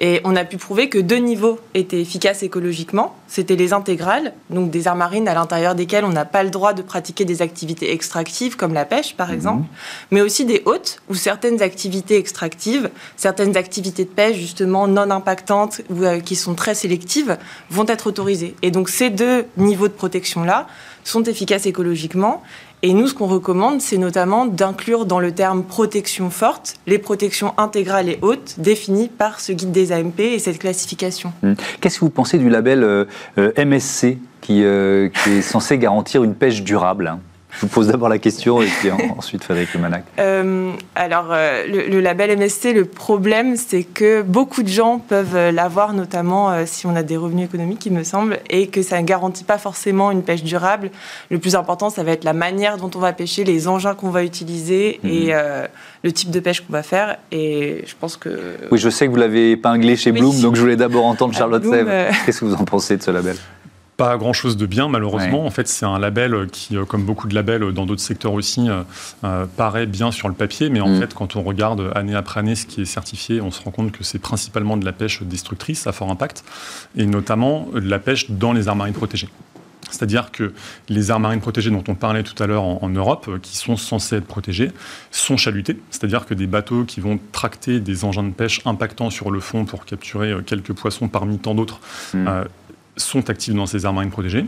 Et 0.00 0.20
on 0.24 0.36
a 0.36 0.44
pu 0.44 0.58
prouver 0.58 0.88
que 0.88 0.98
deux 0.98 1.16
niveaux 1.16 1.58
étaient 1.74 2.00
efficaces 2.00 2.44
écologiquement. 2.44 3.16
C'était 3.26 3.56
les 3.56 3.72
intégrales, 3.72 4.32
donc 4.48 4.70
des 4.70 4.86
aires 4.86 4.94
marines 4.94 5.26
à 5.26 5.34
l'intérieur 5.34 5.74
desquelles 5.74 6.04
on 6.04 6.10
n'a 6.10 6.24
pas 6.24 6.44
le 6.44 6.50
droit 6.50 6.72
de 6.72 6.82
pratiquer 6.82 7.24
des 7.24 7.42
activités 7.42 7.92
extractives 7.92 8.56
comme 8.56 8.74
la 8.74 8.84
pêche 8.84 9.16
par 9.16 9.28
mhm. 9.28 9.34
exemple, 9.34 9.66
mais 10.10 10.20
aussi 10.20 10.44
des 10.44 10.62
hautes 10.66 11.00
où 11.08 11.14
certaines 11.14 11.62
activités 11.62 12.16
extractives, 12.16 12.90
certaines 13.16 13.56
activités 13.56 14.04
de 14.04 14.10
pêche 14.10 14.36
justement 14.36 14.86
non 14.86 15.10
impactantes 15.10 15.82
ou 15.90 16.04
euh, 16.04 16.20
qui 16.20 16.36
sont 16.36 16.54
très 16.54 16.74
sélectives 16.74 17.36
vont 17.70 17.86
être 17.86 18.06
autorisées. 18.06 18.54
Et 18.62 18.70
donc 18.70 18.88
ces 18.88 19.10
deux 19.10 19.46
niveaux 19.56 19.88
de 19.88 19.92
protection-là 19.92 20.68
sont 21.04 21.22
efficaces 21.24 21.66
écologiquement 21.66 22.42
et 22.82 22.94
nous, 22.94 23.08
ce 23.08 23.14
qu'on 23.14 23.26
recommande, 23.26 23.80
c'est 23.80 23.98
notamment 23.98 24.46
d'inclure 24.46 25.04
dans 25.04 25.18
le 25.18 25.32
terme 25.32 25.64
protection 25.64 26.30
forte 26.30 26.76
les 26.86 26.98
protections 26.98 27.52
intégrales 27.58 28.08
et 28.08 28.18
hautes 28.22 28.54
définies 28.58 29.08
par 29.08 29.40
ce 29.40 29.52
guide 29.52 29.72
des 29.72 29.90
AMP 29.92 30.20
et 30.20 30.38
cette 30.38 30.58
classification. 30.58 31.32
Hum. 31.42 31.56
Qu'est-ce 31.80 31.96
que 31.96 32.04
vous 32.04 32.10
pensez 32.10 32.38
du 32.38 32.48
label 32.48 32.84
euh, 32.84 33.04
euh, 33.38 33.52
MSC 33.64 34.18
qui, 34.40 34.62
euh, 34.62 35.08
qui, 35.08 35.30
est 35.30 35.42
censé 35.42 35.76
garantir 35.78 36.22
une 36.22 36.34
pêche 36.34 36.62
durable 36.62 37.08
hein? 37.08 37.18
Je 37.58 37.62
vous 37.62 37.72
pose 37.72 37.88
d'abord 37.88 38.08
la 38.08 38.18
question 38.18 38.62
et 38.62 38.66
puis 38.66 38.88
ensuite 39.18 39.42
Frédéric 39.42 39.74
Le 39.74 39.80
Manac. 39.80 40.04
Euh, 40.20 40.70
alors, 40.94 41.30
euh, 41.32 41.66
le, 41.66 42.00
label 42.00 42.38
MSC, 42.38 42.72
le 42.72 42.84
problème, 42.84 43.56
c'est 43.56 43.82
que 43.82 44.22
beaucoup 44.22 44.62
de 44.62 44.68
gens 44.68 45.00
peuvent 45.00 45.50
l'avoir, 45.50 45.92
notamment 45.92 46.52
euh, 46.52 46.62
si 46.66 46.86
on 46.86 46.94
a 46.94 47.02
des 47.02 47.16
revenus 47.16 47.46
économiques, 47.46 47.84
il 47.86 47.92
me 47.92 48.04
semble, 48.04 48.38
et 48.48 48.68
que 48.68 48.82
ça 48.82 49.00
ne 49.00 49.06
garantit 49.06 49.42
pas 49.42 49.58
forcément 49.58 50.12
une 50.12 50.22
pêche 50.22 50.44
durable. 50.44 50.92
Le 51.32 51.38
plus 51.40 51.56
important, 51.56 51.90
ça 51.90 52.04
va 52.04 52.12
être 52.12 52.22
la 52.22 52.32
manière 52.32 52.76
dont 52.76 52.90
on 52.94 53.00
va 53.00 53.12
pêcher, 53.12 53.42
les 53.42 53.66
engins 53.66 53.96
qu'on 53.96 54.10
va 54.10 54.22
utiliser 54.22 55.00
et 55.02 55.32
mhm. 55.32 55.68
le 56.04 56.12
type 56.12 56.30
de 56.30 56.38
pêche 56.38 56.60
qu'on 56.60 56.72
va 56.72 56.84
faire. 56.84 57.18
Et 57.32 57.82
je 57.86 57.94
pense 57.98 58.16
que. 58.16 58.56
Oui, 58.70 58.78
je 58.78 58.88
sais 58.88 59.06
que 59.06 59.10
vous 59.10 59.16
l'avez 59.16 59.52
épinglé 59.52 59.96
chez 59.96 60.12
Bloom, 60.12 60.40
donc 60.40 60.54
je 60.54 60.60
voulais 60.60 60.76
d'abord 60.76 61.06
entendre 61.06 61.34
Charlotte 61.36 61.64
Sèvres. 61.64 61.90
Qu'est-ce 62.24 62.38
que 62.38 62.44
vous 62.44 62.54
en 62.54 62.64
pensez 62.64 62.96
de 62.96 63.02
ce 63.02 63.10
label? 63.10 63.36
Pas 63.98 64.16
grand-chose 64.16 64.56
de 64.56 64.64
bien, 64.64 64.88
malheureusement. 64.88 65.44
En 65.44 65.50
fait, 65.50 65.66
c'est 65.66 65.84
un 65.84 65.98
label 65.98 66.46
qui, 66.52 66.76
euh, 66.76 66.84
comme 66.84 67.02
beaucoup 67.02 67.26
de 67.26 67.34
labels 67.34 67.72
dans 67.72 67.84
d'autres 67.84 68.00
secteurs 68.00 68.32
aussi, 68.32 68.70
euh, 68.70 68.82
euh, 69.24 69.44
paraît 69.56 69.86
bien 69.86 70.12
sur 70.12 70.28
le 70.28 70.34
papier, 70.34 70.70
mais 70.70 70.80
en 70.80 70.88
mm. 70.88 71.00
fait, 71.00 71.14
quand 71.14 71.34
on 71.34 71.42
regarde 71.42 71.90
année 71.96 72.14
après 72.14 72.38
année 72.40 72.54
ce 72.54 72.64
qui 72.64 72.80
est 72.80 72.86
certifié, 72.86 73.40
on 73.40 73.50
se 73.50 73.60
rend 73.60 73.72
compte 73.72 73.90
que 73.90 74.04
c'est 74.04 74.20
principalement 74.20 74.76
de 74.76 74.84
la 74.84 74.92
pêche 74.92 75.24
destructrice 75.24 75.88
à 75.88 75.92
fort 75.92 76.10
impact, 76.10 76.44
et 76.96 77.06
notamment 77.06 77.66
de 77.74 77.80
la 77.80 77.98
pêche 77.98 78.30
dans 78.30 78.52
les 78.52 78.68
aires 78.68 78.76
marines 78.76 78.94
protégées. 78.94 79.28
C'est-à-dire 79.90 80.30
que 80.30 80.52
les 80.88 81.10
aires 81.10 81.18
marines 81.18 81.40
protégées 81.40 81.70
dont 81.70 81.82
on 81.88 81.96
parlait 81.96 82.22
tout 82.22 82.40
à 82.40 82.46
l'heure 82.46 82.62
en, 82.62 82.88
Europe, 82.90 83.40
qui 83.42 83.56
sont 83.56 83.76
censées 83.76 84.16
être 84.16 84.26
protégées, 84.26 84.70
sont 85.10 85.36
chalutées. 85.36 85.80
C'est-à-dire 85.90 86.24
que 86.24 86.34
des 86.34 86.46
bateaux 86.46 86.84
qui 86.84 87.00
vont 87.00 87.18
tracter 87.32 87.80
des 87.80 88.04
engins 88.04 88.22
de 88.22 88.32
pêche 88.32 88.60
impactants 88.64 89.10
sur 89.10 89.30
le 89.30 89.40
fond 89.40 89.64
pour 89.64 89.86
capturer 89.86 90.36
quelques 90.46 90.74
poissons 90.74 91.08
parmi 91.08 91.38
tant 91.38 91.54
d'autres 91.54 91.80
mm 92.14 92.44
sont 92.98 93.30
actifs 93.30 93.54
dans 93.54 93.66
ces 93.66 93.84
aires 93.84 93.92
marines 93.92 94.10
protégées 94.10 94.44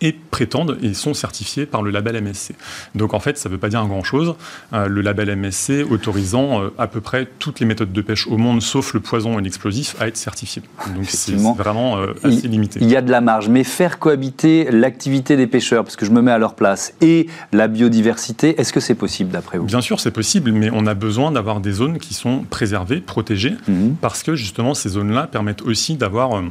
et 0.00 0.12
prétendent 0.12 0.78
et 0.82 0.94
sont 0.94 1.14
certifiés 1.14 1.66
par 1.66 1.82
le 1.82 1.90
label 1.90 2.22
MSC. 2.22 2.54
Donc 2.94 3.14
en 3.14 3.20
fait, 3.20 3.36
ça 3.38 3.48
ne 3.48 3.54
veut 3.54 3.60
pas 3.60 3.68
dire 3.68 3.84
grand-chose. 3.86 4.34
Euh, 4.72 4.86
le 4.88 5.00
label 5.02 5.34
MSC 5.36 5.84
autorisant 5.90 6.62
euh, 6.62 6.68
à 6.78 6.86
peu 6.86 7.00
près 7.00 7.28
toutes 7.38 7.60
les 7.60 7.66
méthodes 7.66 7.92
de 7.92 8.00
pêche 8.00 8.26
au 8.26 8.36
monde, 8.36 8.62
sauf 8.62 8.94
le 8.94 9.00
poison 9.00 9.38
et 9.38 9.42
l'explosif, 9.42 9.96
à 10.00 10.08
être 10.08 10.16
certifiés. 10.16 10.62
Donc 10.94 11.06
c'est 11.08 11.34
vraiment 11.34 11.98
euh, 11.98 12.14
assez 12.22 12.48
limité. 12.48 12.80
Il 12.82 12.88
y 12.88 12.96
a 12.96 13.02
de 13.02 13.10
la 13.10 13.20
marge, 13.20 13.48
mais 13.48 13.64
faire 13.64 13.98
cohabiter 13.98 14.70
l'activité 14.70 15.36
des 15.36 15.46
pêcheurs, 15.46 15.84
parce 15.84 15.96
que 15.96 16.06
je 16.06 16.10
me 16.10 16.22
mets 16.22 16.32
à 16.32 16.38
leur 16.38 16.54
place, 16.54 16.94
et 17.00 17.26
la 17.52 17.68
biodiversité, 17.68 18.58
est-ce 18.60 18.72
que 18.72 18.80
c'est 18.80 18.94
possible 18.94 19.30
d'après 19.30 19.58
vous? 19.58 19.66
Bien 19.66 19.80
sûr, 19.80 20.00
c'est 20.00 20.10
possible, 20.10 20.52
mais 20.52 20.70
on 20.72 20.86
a 20.86 20.94
besoin 20.94 21.30
d'avoir 21.30 21.60
des 21.60 21.72
zones 21.72 21.98
qui 21.98 22.14
sont 22.14 22.44
préservées, 22.48 23.00
protégées, 23.00 23.54
mhm. 23.68 23.96
parce 24.00 24.22
que 24.22 24.34
justement 24.34 24.74
ces 24.74 24.90
zones-là 24.90 25.26
permettent 25.26 25.62
aussi 25.62 25.96
d'avoir 25.96 26.42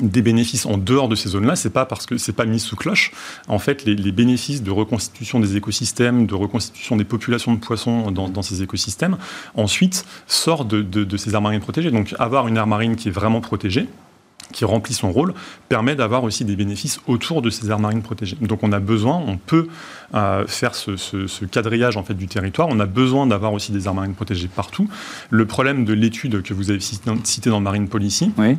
des 0.00 0.22
bénéfices 0.22 0.64
en 0.64 0.78
dehors 0.78 1.08
de 1.08 1.14
ces 1.14 1.30
zones-là, 1.30 1.54
c'est 1.54 1.70
pas 1.70 1.84
parce 1.84 2.06
que 2.06 2.16
c'est 2.16 2.32
pas 2.32 2.46
mis 2.46 2.60
sous 2.60 2.76
cloche. 2.76 3.12
En 3.46 3.58
fait, 3.58 3.84
les, 3.84 4.12
bénéfices 4.12 4.62
de 4.62 4.70
reconstitution 4.70 5.38
des 5.38 5.56
écosystèmes, 5.56 6.26
de 6.26 6.34
reconstitution 6.34 6.96
des 6.96 7.04
populations 7.04 7.52
de 7.54 7.60
poissons 7.60 8.10
dans, 8.10 8.42
ces 8.42 8.62
écosystèmes, 8.62 9.18
ensuite 9.54 10.06
sortent 10.26 10.68
de, 10.68 11.16
ces 11.16 11.34
aires 11.34 11.42
marines 11.42 11.60
protégées. 11.60 11.90
Donc, 11.90 12.14
avoir 12.18 12.48
une 12.48 12.56
aire 12.56 12.66
marine 12.66 12.96
qui 12.96 13.08
est 13.08 13.12
vraiment 13.12 13.40
protégée, 13.40 13.86
qui 14.50 14.64
remplit 14.64 14.94
son 14.94 15.12
rôle, 15.12 15.34
permet 15.68 15.94
d'avoir 15.94 16.24
aussi 16.24 16.44
des 16.44 16.56
bénéfices 16.56 17.00
autour 17.06 17.42
de 17.42 17.50
ces 17.50 17.70
aires 17.70 17.78
marines 17.78 18.02
protégées. 18.02 18.36
Donc 18.40 18.62
on 18.62 18.72
a 18.72 18.80
besoin, 18.80 19.22
on 19.26 19.38
peut 19.38 19.68
euh, 20.14 20.46
faire 20.46 20.74
ce, 20.74 21.44
quadrillage 21.46 21.96
en 21.96 22.02
fait 22.02 22.14
du 22.14 22.28
territoire, 22.28 22.68
on 22.68 22.78
a 22.78 22.84
besoin 22.86 23.26
d'avoir 23.26 23.54
aussi 23.54 23.72
des 23.72 23.86
aires 23.86 23.94
marines 23.94 24.14
protégées 24.14 24.48
partout. 24.48 24.88
Le 25.30 25.46
problème 25.46 25.86
de 25.86 25.94
l'étude 25.94 26.42
que 26.42 26.52
vous 26.52 26.70
avez 26.70 26.80
citée 26.80 27.50
dans 27.50 27.60
Marine 27.60 27.88
Policy, 27.88 28.32
oui. 28.36 28.58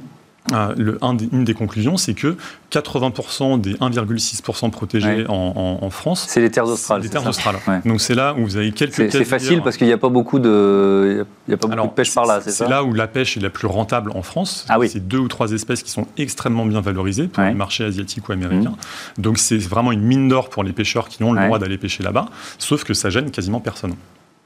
Euh, 0.51 0.73
le, 0.77 0.99
une 1.31 1.45
des 1.45 1.53
conclusions, 1.53 1.95
c'est 1.95 2.13
que 2.13 2.35
80% 2.71 3.61
des 3.61 3.75
1,6% 3.75 4.71
protégés 4.71 5.25
en, 5.29 5.89
France, 5.89 6.25
c'est 6.27 6.41
les 6.41 6.51
terres 6.51 6.67
australes. 6.67 7.01
Les 7.01 7.09
terres 7.09 7.25
australes. 7.25 7.55
Donc 7.85 8.01
c'est 8.01 8.15
là 8.15 8.33
où 8.33 8.43
vous 8.43 8.57
avez 8.57 8.71
quelques. 8.71 9.11
C'est 9.11 9.25
facile 9.25 9.61
parce 9.61 9.77
qu'il 9.77 9.87
n'y 9.87 9.93
a 9.93 9.97
pas 9.97 10.09
beaucoup 10.09 10.39
de, 10.39 11.25
y 11.47 11.53
a 11.53 11.57
pas 11.57 11.67
beaucoup 11.67 11.87
de 11.87 11.93
pêche 11.93 12.13
par 12.13 12.25
là, 12.25 12.41
c'est 12.43 12.51
ça 12.51 12.65
C'est 12.65 12.69
là 12.69 12.83
où 12.83 12.93
la 12.93 13.07
pêche 13.07 13.37
est 13.37 13.41
la 13.41 13.49
plus 13.49 13.67
rentable 13.67 14.11
en 14.15 14.21
France. 14.21 14.65
Ah 14.69 14.79
oui. 14.79 14.89
C'est 14.89 15.07
deux 15.07 15.19
ou 15.19 15.27
trois 15.27 15.51
espèces 15.51 15.83
qui 15.83 15.91
sont 15.91 16.07
extrêmement 16.17 16.65
bien 16.65 16.81
valorisées 16.81 17.27
pour 17.27 17.43
les 17.43 17.53
marchés 17.53 17.85
asiatiques 17.85 18.27
ou 18.27 18.33
américains. 18.33 18.75
Mmh. 19.17 19.21
Donc 19.21 19.37
c'est 19.37 19.57
vraiment 19.57 19.91
une 19.91 20.01
mine 20.01 20.27
d'or 20.27 20.49
pour 20.49 20.63
les 20.63 20.73
pêcheurs 20.73 21.07
qui 21.07 21.23
ont 21.23 21.31
le 21.31 21.45
droit 21.45 21.59
d'aller 21.59 21.77
pêcher 21.77 22.03
là-bas, 22.03 22.25
sauf 22.57 22.83
que 22.83 22.93
ça 22.93 23.09
gêne 23.09 23.31
quasiment 23.31 23.59
personne. 23.59 23.95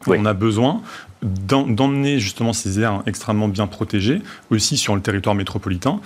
On 0.05 0.25
a 0.25 0.33
besoin 0.33 0.81
d'emmener 1.23 2.19
justement 2.19 2.53
ces 2.53 2.79
aires 2.79 3.01
extrêmement 3.07 3.47
bien 3.47 3.65
protégées 3.65 4.21
aussi 4.51 4.77
sur 4.77 4.95
le 4.95 5.01
territoire 5.01 5.35
métropolitain. 5.35 5.99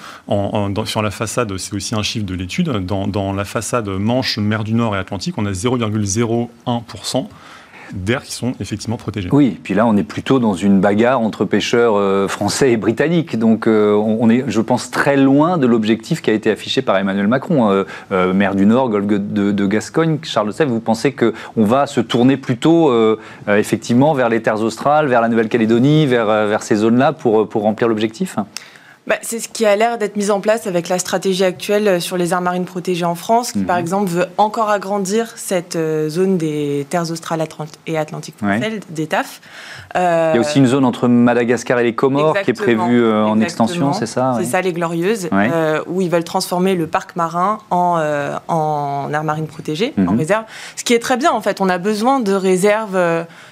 sur 0.86 1.02
la 1.02 1.12
façade, 1.12 1.56
c'est 1.58 1.74
aussi 1.74 1.96
un 1.96 2.04
chiffre 2.04 2.26
de 2.26 2.34
l'étude, 2.34 2.70
dans, 2.86 3.34
la 3.34 3.46
façade 3.46 3.90
Manche, 3.90 4.38
mer 4.38 4.64
du 4.64 4.74
Nord 4.74 4.96
et 4.96 5.00
Atlantique, 5.00 5.36
on 5.38 5.46
a 5.46 5.52
0,01% 5.52 7.28
d'air 7.94 8.24
qui 8.24 8.34
sont 8.34 8.54
effectivement 8.60 8.98
protégés. 8.98 9.30
Oui, 9.32 9.60
puis 9.62 9.74
là 9.74 9.86
on 9.86 9.96
est 9.98 10.04
plutôt 10.04 10.40
dans 10.40 10.54
une 10.54 10.80
bagarre 10.80 11.22
entre 11.22 11.46
pêcheurs 11.46 11.96
euh, 11.96 12.28
français 12.28 12.72
et 12.72 12.78
britanniques, 12.78 13.38
donc 13.38 13.68
euh, 13.68 13.94
on, 13.94 14.30
est, 14.30 14.46
je 14.48 14.62
pense, 14.62 14.92
très 14.92 15.18
loin 15.18 15.58
de 15.58 15.68
l'objectif 15.68 16.22
qui 16.22 16.30
a 16.30 16.34
été 16.34 16.50
affiché 16.50 16.82
par 16.82 16.98
Emmanuel 16.98 17.28
Macron. 17.28 17.72
Euh, 18.12 18.34
maire 18.34 18.56
du 18.56 18.66
Nord, 18.66 18.90
Golfe 18.90 19.08
de, 19.08 19.66
Gascogne, 19.66 20.20
Charles 20.24 20.54
Sèvres, 20.54 20.72
vous 20.72 20.80
pensez 20.80 21.14
qu'on 21.14 21.64
va 21.64 21.88
se 21.88 22.02
tourner 22.02 22.38
plutôt 22.38 22.92
effectivement 23.48 24.14
vers 24.14 24.30
les 24.30 24.42
terres 24.42 24.62
australes, 24.62 25.08
vers 25.08 25.22
la 25.22 25.30
Nouvelle-Calédonie, 25.30 26.06
vers, 26.06 26.26
vers 26.26 26.64
ces 26.64 26.76
zones-là 26.76 27.14
pour 27.14 27.62
remplir 27.62 27.88
l'objectif? 27.88 28.38
Bah, 29.08 29.16
c'est 29.24 29.40
ce 29.40 29.50
qui 29.50 29.66
a 29.66 29.76
l'air 29.76 29.98
d'être 29.98 30.16
mis 30.16 30.30
en 30.30 30.42
place 30.42 30.68
avec 30.68 30.88
la 30.88 31.00
stratégie 31.00 31.44
actuelle 31.44 31.88
euh, 31.88 32.00
sur 32.00 32.18
les 32.18 32.34
aires 32.34 32.42
marines 32.42 32.66
protégées 32.66 33.06
en 33.06 33.16
France, 33.16 33.52
qui 33.52 33.64
par 33.64 33.78
mhm. 33.78 33.82
exemple 33.82 34.12
veut 34.12 34.26
encore 34.38 34.70
agrandir 34.70 35.34
cette 35.38 35.76
euh, 35.76 36.08
zone 36.08 36.38
des 36.38 36.86
terres 36.88 37.10
australes 37.10 37.44
et 37.88 37.98
atlantiques 37.98 38.38
françaises, 38.38 38.80
des 38.90 39.08
TAF. 39.08 39.42
Euh, 39.96 40.34
Il 40.34 40.36
y 40.36 40.38
a 40.38 40.48
aussi 40.48 40.60
une 40.60 40.68
zone 40.68 40.86
entre 40.86 41.08
Madagascar 41.08 41.80
et 41.80 41.84
les 41.84 41.96
Comores 41.96 42.40
qui 42.42 42.52
est 42.52 42.54
prévue 42.54 43.12
en 43.12 43.40
extension, 43.42 43.92
c'est 43.94 44.06
ça 44.06 44.36
C'est 44.38 44.46
ça, 44.46 44.62
les 44.62 44.72
Glorieuses, 44.72 45.30
où 45.88 46.02
ils 46.02 46.10
veulent 46.10 46.24
transformer 46.24 46.76
le 46.76 46.86
parc 46.86 47.16
marin 47.16 47.58
en, 47.72 48.00
en 48.48 49.10
aire 49.12 49.24
marine 49.24 49.48
protégée, 49.48 49.94
en 49.98 50.12
mhm. 50.12 50.20
réserve. 50.20 50.44
Ce 50.76 50.84
qui 50.84 50.94
est 50.94 51.00
très 51.00 51.18
bien 51.18 51.32
en 51.32 51.42
fait. 51.42 51.60
On 51.60 51.70
a 51.70 51.80
besoin 51.80 52.20
de 52.20 52.34
réserves, 52.34 52.98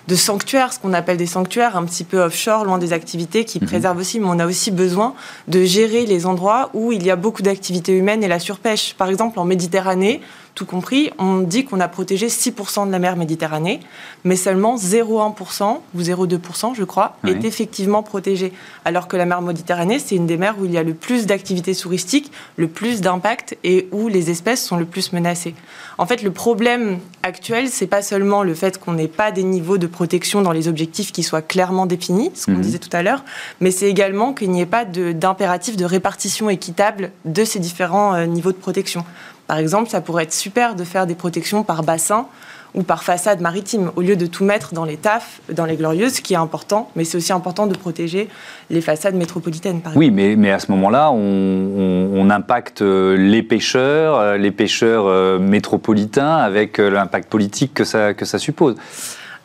de 0.08 0.16
sanctuaires, 0.16 0.74
ce 0.74 0.80
qu'on 0.80 0.94
appelle 0.94 1.18
des 1.18 1.26
sanctuaires 1.26 1.76
un 1.76 1.86
petit 1.86 2.04
peu 2.04 2.22
offshore, 2.22 2.66
loin 2.66 2.78
des 2.78 2.94
activités, 2.94 3.46
qui 3.46 3.60
mhm. 3.60 3.68
préservent 3.68 3.98
aussi, 3.98 4.20
mais 4.20 4.28
on 4.30 4.40
a 4.40 4.46
aussi 4.46 4.70
besoin 4.70 5.16
de 5.50 5.64
gérer 5.64 6.06
les 6.06 6.26
endroits 6.26 6.70
où 6.74 6.92
il 6.92 7.04
y 7.04 7.12
a 7.12 7.16
beaucoup 7.16 7.42
d'activités 7.42 7.94
humaines 7.94 8.24
et 8.24 8.28
la 8.28 8.40
surpêche. 8.40 8.94
Par 8.98 9.10
exemple, 9.10 9.40
en 9.40 9.46
Méditerranée, 9.46 10.22
tout 10.60 10.66
compris, 10.66 11.10
on 11.20 11.38
dit 11.38 11.64
qu'on 11.64 11.80
a 11.80 11.88
protégé 11.88 12.28
6% 12.28 12.86
de 12.86 12.92
la 12.92 13.00
mer 13.00 13.16
Méditerranée, 13.16 13.80
mais 14.26 14.36
seulement 14.36 14.76
0,1% 14.76 15.78
ou 15.96 16.02
0,2%, 16.02 16.76
je 16.76 16.84
crois, 16.84 17.16
est 17.26 17.46
effectivement 17.46 18.04
protégé. 18.04 18.52
Alors 18.84 19.08
que 19.08 19.16
la 19.16 19.26
mer 19.26 19.42
Méditerranée, 19.42 20.00
c'est 20.00 20.16
une 20.16 20.28
des 20.28 20.36
mers 20.36 20.56
où 20.60 20.66
il 20.66 20.74
y 20.74 20.78
a 20.78 20.84
le 20.84 20.94
plus 20.94 21.26
d'activités 21.28 21.74
touristiques, 21.74 22.34
le 22.58 22.68
plus 22.68 23.00
d'impact 23.00 23.58
et 23.64 23.88
où 23.94 24.10
les 24.10 24.32
espèces 24.32 24.62
sont 24.62 24.76
le 24.76 24.84
plus 24.84 25.14
menacées. 25.14 25.56
En 25.98 26.06
fait, 26.06 26.24
le 26.24 26.32
problème 26.32 27.00
actuel, 27.24 27.70
c'est 27.70 27.88
pas 27.88 28.02
seulement 28.02 28.44
le 28.44 28.54
fait 28.54 28.78
qu'on 28.80 28.92
n'ait 28.92 29.08
pas 29.08 29.32
des 29.32 29.44
niveaux 29.44 29.78
de 29.78 29.88
protection 29.88 30.42
dans 30.42 30.52
les 30.52 30.68
objectifs 30.68 31.14
qui 31.14 31.24
soient 31.24 31.42
clairement 31.42 31.86
définis, 31.86 32.32
ce 32.34 32.48
qu'on 32.48 32.52
mhm. 32.52 32.62
disait 32.62 32.80
tout 32.80 32.90
à 32.92 33.02
l'heure, 33.02 33.24
mais 33.62 33.72
c'est 33.72 33.90
également 33.90 34.34
qu'il 34.34 34.52
n'y 34.52 34.60
ait 34.60 34.66
pas 34.66 34.84
d'impératif 34.84 35.78
de, 35.78 35.86
répartition 35.86 36.50
équitable 36.50 37.12
de 37.24 37.46
ces 37.46 37.60
différents 37.60 38.14
euh, 38.14 38.26
niveaux 38.26 38.52
de 38.52 38.58
protection. 38.58 39.06
Par 39.50 39.58
exemple, 39.58 39.90
ça 39.90 40.00
pourrait 40.00 40.26
être 40.26 40.34
super 40.34 40.76
de 40.76 40.84
faire 40.84 41.08
des 41.08 41.16
protections 41.16 41.64
par 41.64 41.82
bassin 41.82 42.28
ou 42.76 42.84
par 42.84 43.02
façade 43.02 43.42
maritime, 43.42 43.90
au 43.96 44.02
lieu 44.02 44.16
de 44.16 44.28
tout 44.28 44.46
mettre 44.46 44.76
dans 44.76 44.86
les 44.86 44.96
TAF, 44.96 45.42
dans 45.52 45.66
les 45.66 45.76
glorieuses, 45.76 46.14
ce 46.14 46.22
qui 46.22 46.36
est 46.36 46.38
important, 46.38 46.92
mais 46.96 47.04
c'est 47.04 47.18
aussi 47.18 47.34
important 47.34 47.66
de 47.66 47.76
protéger 47.76 48.30
les 48.70 48.82
façades 48.82 49.16
métropolitaines, 49.16 49.82
par 49.82 49.98
Oui, 49.98 50.12
mais, 50.12 50.36
mais 50.36 50.52
à 50.52 50.60
ce 50.60 50.70
moment-là, 50.72 51.10
on, 51.12 52.30
impacte 52.30 52.84
euh, 52.84 53.18
les 53.18 53.42
pêcheurs, 53.42 54.20
euh, 54.20 54.38
les 54.38 54.52
pêcheurs 54.52 55.08
euh, 55.08 55.40
métropolitains, 55.40 56.36
avec 56.36 56.78
l'impact 56.78 57.28
politique 57.28 57.74
que 57.74 57.86
ça, 57.86 58.14
que 58.14 58.26
ça 58.26 58.38
suppose. 58.38 58.76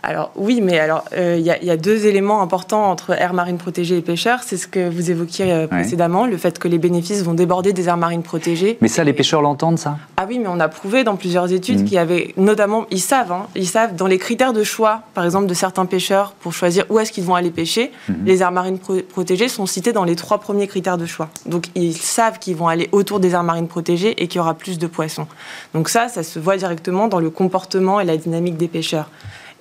Alors 0.07 0.31
oui, 0.37 0.61
mais 0.61 0.79
alors 0.79 1.05
euh, 1.17 1.37
il 1.39 1.47
y, 1.47 1.71
a 1.71 1.77
deux 1.79 2.05
éléments 2.05 2.43
importants 2.43 2.91
entre 2.91 3.13
aires 3.13 3.33
marines 3.33 3.57
protégées 3.57 3.97
et 3.97 4.03
pêcheurs. 4.03 4.41
C'est 4.45 4.59
ce 4.59 4.69
que 4.69 4.87
vous 4.87 5.11
évoquiez 5.11 5.51
euh, 5.51 5.67
précédemment, 5.67 6.27
le 6.27 6.37
fait 6.37 6.59
que 6.59 6.69
les 6.69 6.77
bénéfices 6.77 7.23
vont 7.23 7.33
déborder 7.33 7.73
des 7.73 7.89
aires 7.89 7.97
marines 7.97 8.23
protégées. 8.23 8.77
Mais 8.83 8.89
ça, 8.89 9.03
les 9.03 9.15
pêcheurs 9.15 9.41
l'entendent, 9.41 9.79
ça? 9.79 9.97
Ah 10.19 10.27
oui, 10.29 10.39
mais 10.39 10.49
on 10.49 10.61
a 10.61 10.69
prouvé 10.69 11.05
dans 11.05 11.17
plusieurs 11.17 11.51
études 11.53 11.81
mmh. 11.81 11.85
qu'il 11.85 11.95
y 11.95 11.99
avait 11.99 12.35
notamment, 12.37 12.85
ils 12.91 13.01
savent, 13.01 13.33
hein, 13.33 13.47
ils 13.55 13.67
savent 13.67 13.97
dans 13.97 14.07
les 14.07 14.19
critères 14.19 14.53
de 14.53 14.63
choix, 14.63 15.01
par 15.15 15.25
exemple 15.25 15.47
de 15.47 15.55
certains 15.55 15.87
pêcheurs 15.87 16.33
pour 16.33 16.53
choisir 16.53 16.85
où 16.91 16.99
est-ce 16.99 17.11
qu'ils 17.11 17.25
vont 17.25 17.35
aller 17.35 17.51
pêcher, 17.51 17.91
mmh. 18.11 18.13
les 18.27 18.43
aires 18.43 18.53
marines 18.53 18.79
protégées 18.79 19.49
sont 19.49 19.65
citées 19.65 19.95
dans 19.95 20.05
les 20.05 20.17
trois 20.17 20.39
premiers 20.39 20.67
critères 20.67 20.99
de 20.99 21.07
choix. 21.07 21.31
Donc 21.47 21.69
ils 21.75 21.97
savent 21.97 22.39
qu'ils 22.39 22.57
vont 22.57 22.69
aller 22.69 22.91
autour 22.93 23.21
des 23.21 23.31
aires 23.31 23.43
marines 23.43 23.69
protégées 23.69 24.23
et 24.23 24.29
qu'il 24.29 24.37
y 24.37 24.41
aura 24.41 24.53
plus 24.53 24.79
de 24.79 24.87
poissons. 24.87 25.27
Donc 25.73 25.89
ça, 25.89 26.09
ça 26.09 26.23
se 26.23 26.39
voit 26.39 26.59
directement 26.59 27.09
dans 27.09 27.21
le 27.21 27.31
comportement 27.31 28.01
et 28.01 28.05
la 28.05 28.19
dynamique 28.19 28.59
des 28.59 28.69
pêcheurs. 28.69 29.09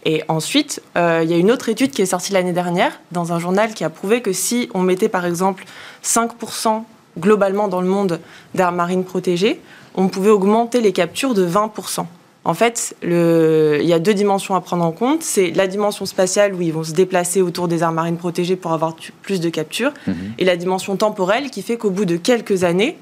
Et 0.06 0.24
ensuite, 0.28 0.82
euh, 0.98 1.22
il 1.24 1.30
y 1.30 1.34
a 1.34 1.38
une 1.38 1.52
autre 1.52 1.70
étude 1.70 1.92
qui 1.92 2.02
est 2.02 2.08
sortie 2.08 2.34
l'année 2.34 2.52
dernière 2.52 3.00
dans 3.12 3.32
un 3.34 3.39
journal 3.39 3.74
qui 3.74 3.84
a 3.84 3.89
prouvé 3.89 4.22
que 4.22 4.34
si 4.34 4.70
on 4.74 4.82
mettait 4.82 5.10
par 5.10 5.26
exemple 5.26 5.66
5% 6.04 6.84
globalement 7.18 7.68
dans 7.68 7.82
le 7.82 7.88
monde 7.88 8.20
d'aires 8.54 8.72
marines 8.72 9.06
protégées, 9.06 9.62
on 9.96 10.08
pouvait 10.08 10.32
augmenter 10.32 10.82
les 10.82 10.92
captures 10.92 11.34
de 11.34 11.48
20%. 11.48 12.06
En 12.46 12.54
fait, 12.54 12.96
le... 13.02 13.80
il 13.82 13.88
y 13.88 13.94
a 13.94 14.00
deux 14.00 14.13
dimensions 14.13 14.56
à 14.56 14.62
prendre 14.62 14.84
en 14.84 14.92
compte. 14.92 15.24
C'est 15.24 15.52
la 15.52 15.68
dimension 15.68 16.06
spatiale 16.06 16.54
où 16.54 16.62
ils 16.62 16.74
vont 16.74 16.84
se 16.84 16.92
déplacer 16.92 17.42
autour 17.42 17.70
des 17.70 17.84
aires 17.84 17.94
marines 17.94 18.18
protégées 18.18 18.58
pour 18.58 18.74
avoir 18.74 18.96
plus 19.22 19.39
de 19.39 19.50
captures, 19.50 19.94
mhm. 20.08 20.16
et 20.38 20.44
la 20.44 20.58
dimension 20.58 20.98
temporelle 20.98 21.50
qui 21.50 21.62
fait 21.62 21.78
qu'au 21.78 21.89
bout 21.89 22.06
de 22.06 22.18
quelques 22.18 22.66
années, 22.66 22.98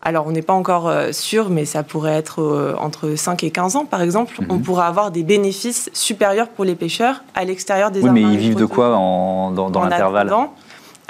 alors, 0.00 0.26
on 0.26 0.30
n'est 0.30 0.42
pas 0.42 0.52
encore 0.52 0.88
euh, 0.88 1.10
sûr, 1.12 1.50
mais 1.50 1.64
ça 1.64 1.82
pourrait 1.82 2.14
être 2.14 2.40
euh, 2.40 2.74
entre 2.78 3.16
5 3.16 3.42
et 3.42 3.50
15 3.50 3.76
ans, 3.76 3.84
par 3.84 4.00
exemple. 4.00 4.38
On 4.48 4.54
mhm. 4.54 4.62
pourra 4.62 4.86
avoir 4.86 5.10
des 5.10 5.24
bénéfices 5.24 5.90
supérieurs 5.92 6.48
pour 6.48 6.64
les 6.64 6.76
pêcheurs 6.76 7.24
à 7.34 7.44
l'extérieur 7.44 7.90
des 7.90 8.02
oui, 8.02 8.10
mais 8.12 8.22
ils 8.22 8.38
vivent 8.38 8.54
de 8.54 8.64
quoi 8.64 8.90
dans, 8.90 9.70
l'intervalle 9.82 10.32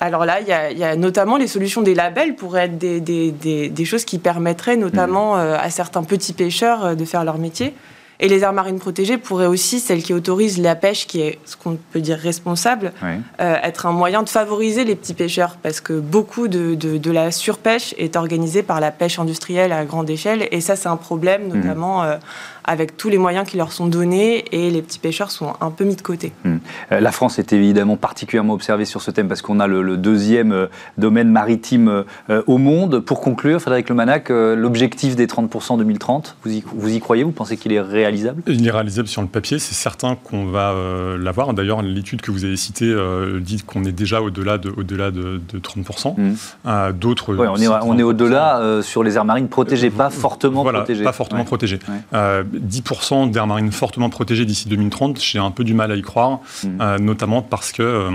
alors 0.00 0.24
là, 0.24 0.38
il 0.40 0.46
y, 0.46 0.84
a, 0.84 0.94
notamment 0.94 1.38
les 1.38 1.48
solutions 1.48 1.82
des 1.82 1.92
labels 1.92 2.36
pourraient 2.36 2.66
être 2.66 2.78
des, 2.78 3.84
choses 3.84 4.04
qui 4.04 4.20
permettraient 4.20 4.76
notamment 4.76 5.34
mhm. 5.34 5.40
euh, 5.40 5.58
à 5.58 5.70
certains 5.70 6.04
petits 6.04 6.32
pêcheurs 6.32 6.94
de 6.94 7.04
faire 7.04 7.24
leur 7.24 7.36
métier. 7.36 7.74
Et 8.20 8.28
les 8.28 8.40
aires 8.40 8.52
marines 8.52 8.80
protégées 8.80 9.16
pourraient 9.16 9.46
aussi, 9.46 9.78
celles 9.78 10.02
qui 10.02 10.12
autorisent 10.12 10.60
la 10.60 10.74
pêche, 10.74 11.06
qui 11.06 11.20
est 11.20 11.38
ce 11.44 11.56
qu'on 11.56 11.78
peut 11.92 12.00
dire 12.00 12.18
responsable, 12.18 12.92
euh, 13.02 13.54
être 13.62 13.86
un 13.86 13.92
moyen 13.92 14.24
de 14.24 14.28
favoriser 14.28 14.84
les 14.84 14.96
petits 14.96 15.14
pêcheurs, 15.14 15.56
parce 15.62 15.80
que 15.80 15.92
beaucoup 15.92 16.48
de, 16.48 16.74
de, 16.74 17.10
la 17.10 17.30
surpêche 17.30 17.94
est 17.96 18.16
organisée 18.16 18.64
par 18.64 18.80
la 18.80 18.90
pêche 18.90 19.20
industrielle 19.20 19.72
à 19.72 19.84
grande 19.84 20.10
échelle, 20.10 20.48
et 20.50 20.60
ça 20.60 20.74
c'est 20.74 20.88
un 20.88 20.96
problème, 20.96 21.46
mmh. 21.48 21.56
notamment 21.56 22.02
euh, 22.02 22.16
avec 22.64 22.96
tous 22.96 23.08
les 23.08 23.18
moyens 23.18 23.48
qui 23.48 23.56
leur 23.56 23.72
sont 23.72 23.86
donnés 23.86 24.44
et 24.52 24.70
les 24.70 24.82
petits 24.82 24.98
pêcheurs 24.98 25.30
sont 25.30 25.54
un 25.60 25.70
peu 25.70 25.84
mis 25.84 25.96
de 25.96 26.02
côté. 26.02 26.32
Hmm. 26.44 26.56
Euh, 26.92 27.00
la 27.00 27.12
France 27.12 27.38
est 27.38 27.52
évidemment 27.54 27.96
particulièrement 27.96 28.52
observée 28.52 28.84
sur 28.84 29.00
ce 29.00 29.10
thème 29.10 29.26
parce 29.28 29.40
qu'on 29.40 29.58
a 29.58 29.66
le, 29.66 29.96
deuxième 29.96 30.68
domaine 30.98 31.30
maritime 31.30 32.04
au 32.46 32.58
monde. 32.58 33.00
Pour 33.00 33.20
conclure, 33.20 33.60
Frédéric 33.60 33.88
Lemanac, 33.88 34.28
l'objectif 34.28 35.16
des 35.16 35.26
30% 35.26 35.78
2030, 35.78 36.36
vous 36.44 36.52
y, 36.52 36.64
vous 36.66 36.94
y 36.94 37.00
croyez? 37.00 37.24
Vous 37.24 37.32
pensez 37.32 37.56
qu'il 37.56 37.72
est 37.72 37.80
réalisable 38.08 38.42
Il 38.46 38.66
est 38.66 38.70
réalisable 38.70 39.08
sur 39.08 39.22
le 39.22 39.28
papier, 39.28 39.58
c'est 39.58 39.74
certain 39.74 40.16
qu'on 40.16 40.46
va 40.46 40.74
l'avoir. 41.18 41.54
D'ailleurs, 41.54 41.82
l'étude 41.82 42.20
que 42.20 42.30
vous 42.30 42.44
avez 42.44 42.56
citée 42.56 42.94
dit 43.40 43.62
qu'on 43.62 43.84
est 43.84 43.92
déjà 43.92 44.20
au-delà 44.20 44.58
de, 44.58 44.70
au 44.70 44.82
-delà 44.82 45.10
de, 45.10 45.40
30%. 45.58 46.14
Hmm. 46.16 46.92
D'autres. 46.92 47.34
on 47.36 47.56
est, 47.56 47.68
on 47.68 47.98
est 47.98 48.02
au-delà 48.02 48.80
sur 48.82 49.02
les 49.02 49.16
aires 49.16 49.24
marines 49.24 49.48
protégées, 49.48 49.90
pas 49.90 50.10
fortement 50.10 50.62
voilà, 50.62 50.80
protégées. 50.80 51.04
Pas 51.04 51.12
fortement 51.12 51.44
protégées. 51.44 51.78
10% 52.12 53.30
d'aires 53.30 53.46
marines 53.46 53.72
fortement 53.72 54.10
protégées 54.10 54.44
d'ici 54.44 54.68
2030, 54.68 55.20
j'ai 55.20 55.38
un 55.38 55.50
peu 55.50 55.64
du 55.64 55.74
mal 55.74 55.92
à 55.92 55.96
y 55.96 56.02
croire, 56.02 56.40
mmh. 56.62 56.68
euh, 56.80 56.98
notamment 56.98 57.42
parce 57.42 57.72
que 57.72 57.82
euh, 57.82 58.10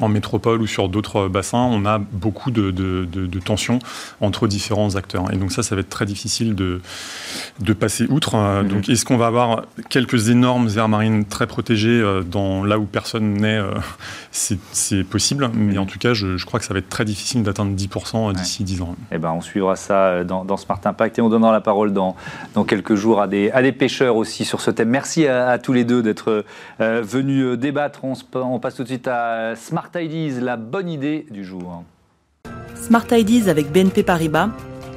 en 0.00 0.08
métropole 0.08 0.60
ou 0.60 0.66
sur 0.66 0.88
d'autres 0.88 1.28
bassins, 1.28 1.58
on 1.58 1.84
a 1.86 1.98
beaucoup 1.98 2.50
de, 2.50 2.70
tensions 3.44 3.78
entre 4.20 4.48
différents 4.48 4.96
acteurs. 4.96 5.32
Et 5.32 5.36
donc 5.36 5.52
ça, 5.52 5.62
ça 5.62 5.74
va 5.74 5.80
être 5.80 5.88
très 5.88 6.06
difficile 6.06 6.54
de, 6.54 6.80
passer 7.78 8.06
outre. 8.08 8.34
Euh, 8.34 8.62
mhm. 8.62 8.68
Donc 8.68 8.88
est-ce 8.88 9.04
qu'on 9.04 9.16
va 9.16 9.26
avoir 9.26 9.62
quelques 9.88 10.30
énormes 10.30 10.68
aires 10.76 10.88
marines 10.88 11.24
très 11.24 11.46
protégées 11.46 12.00
euh, 12.00 12.22
dans, 12.22 12.64
là 12.64 12.78
où 12.78 12.84
personne 12.84 13.34
n'est 13.34 13.58
euh, 13.58 13.74
C'est 14.30 15.04
possible, 15.04 15.50
mais 15.54 15.78
en 15.78 15.86
tout 15.86 15.98
cas, 15.98 16.14
je, 16.14 16.44
crois 16.44 16.60
que 16.60 16.66
ça 16.66 16.72
va 16.72 16.78
être 16.78 16.88
très 16.88 17.04
difficile 17.04 17.42
d'atteindre 17.42 17.74
10% 17.76 18.32
d'ici 18.34 18.64
10 18.64 18.82
ans. 18.82 18.96
Eh 19.12 19.18
ben, 19.18 19.32
on 19.32 19.40
suivra 19.40 19.76
ça 19.76 20.24
dans, 20.24 20.56
Smart 20.56 20.80
Impact 20.84 21.18
et 21.18 21.22
on 21.22 21.28
donnera 21.28 21.52
la 21.52 21.60
parole 21.60 21.92
dans, 21.92 22.16
dans 22.54 22.64
quelques 22.64 22.94
jours 22.94 23.20
à 23.20 23.28
des, 23.28 23.50
à 23.50 23.62
des 23.62 23.72
pêcheurs 23.72 24.16
aussi 24.16 24.44
sur 24.44 24.60
ce 24.60 24.70
thème. 24.70 24.88
Merci 24.88 25.26
à, 25.26 25.58
tous 25.58 25.72
les 25.72 25.84
deux 25.84 26.02
d'être 26.02 26.44
venus 26.78 27.58
débattre. 27.58 28.04
On, 28.04 28.14
on 28.34 28.58
passe 28.58 28.76
tout 28.76 28.82
de 28.82 28.88
suite 28.88 29.08
à 29.08 29.54
Smart 29.56 29.87
Smart 29.88 30.02
Ideas, 30.02 30.40
la 30.40 30.56
bonne 30.58 30.90
idée 30.90 31.26
du 31.30 31.44
jour. 31.44 31.82
Smart 32.74 33.06
Ideas 33.10 33.48
avec 33.48 33.72
BNP 33.72 34.02
Paribas. 34.02 34.50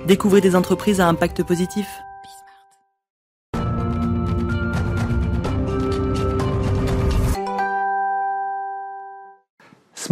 Découvrez 0.06 0.42
des 0.42 0.56
entreprises 0.56 1.00
à 1.00 1.08
impact 1.08 1.44
positif. 1.44 1.88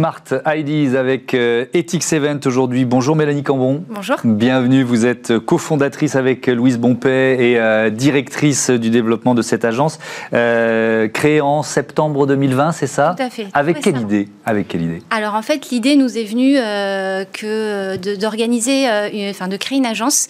Smart 0.00 0.24
Ideas 0.46 0.98
avec 0.98 1.34
euh, 1.34 1.66
Ethics 1.74 2.14
Event 2.14 2.40
aujourd'hui. 2.46 2.86
Bonjour 2.86 3.16
Mélanie 3.16 3.42
Cambon. 3.42 3.84
Bonjour. 3.90 4.16
Bienvenue, 4.24 4.82
vous 4.82 5.04
êtes 5.04 5.38
cofondatrice 5.38 6.16
avec 6.16 6.46
Louise 6.46 6.78
Bompet 6.78 7.36
et 7.38 7.58
euh, 7.58 7.90
directrice 7.90 8.70
du 8.70 8.88
développement 8.88 9.34
de 9.34 9.42
cette 9.42 9.62
agence, 9.62 9.98
euh, 10.32 11.06
créée 11.08 11.42
en 11.42 11.62
septembre 11.62 12.26
2020, 12.26 12.72
c'est 12.72 12.86
ça? 12.86 13.14
Tout 13.14 13.24
à 13.24 13.28
fait. 13.28 13.48
Avec 13.52 13.80
quelle 13.80 13.98
idée? 13.98 14.28
Avec 14.46 14.68
quelle 14.68 14.80
idée? 14.80 15.02
Alors 15.10 15.34
en 15.34 15.42
fait, 15.42 15.68
l'idée 15.68 15.96
nous 15.96 16.16
est 16.16 16.24
venue 16.24 16.54
que 16.54 17.96
d'organiser, 18.16 18.86
enfin 19.28 19.48
de 19.48 19.58
créer 19.58 19.76
une 19.76 19.84
agence 19.84 20.28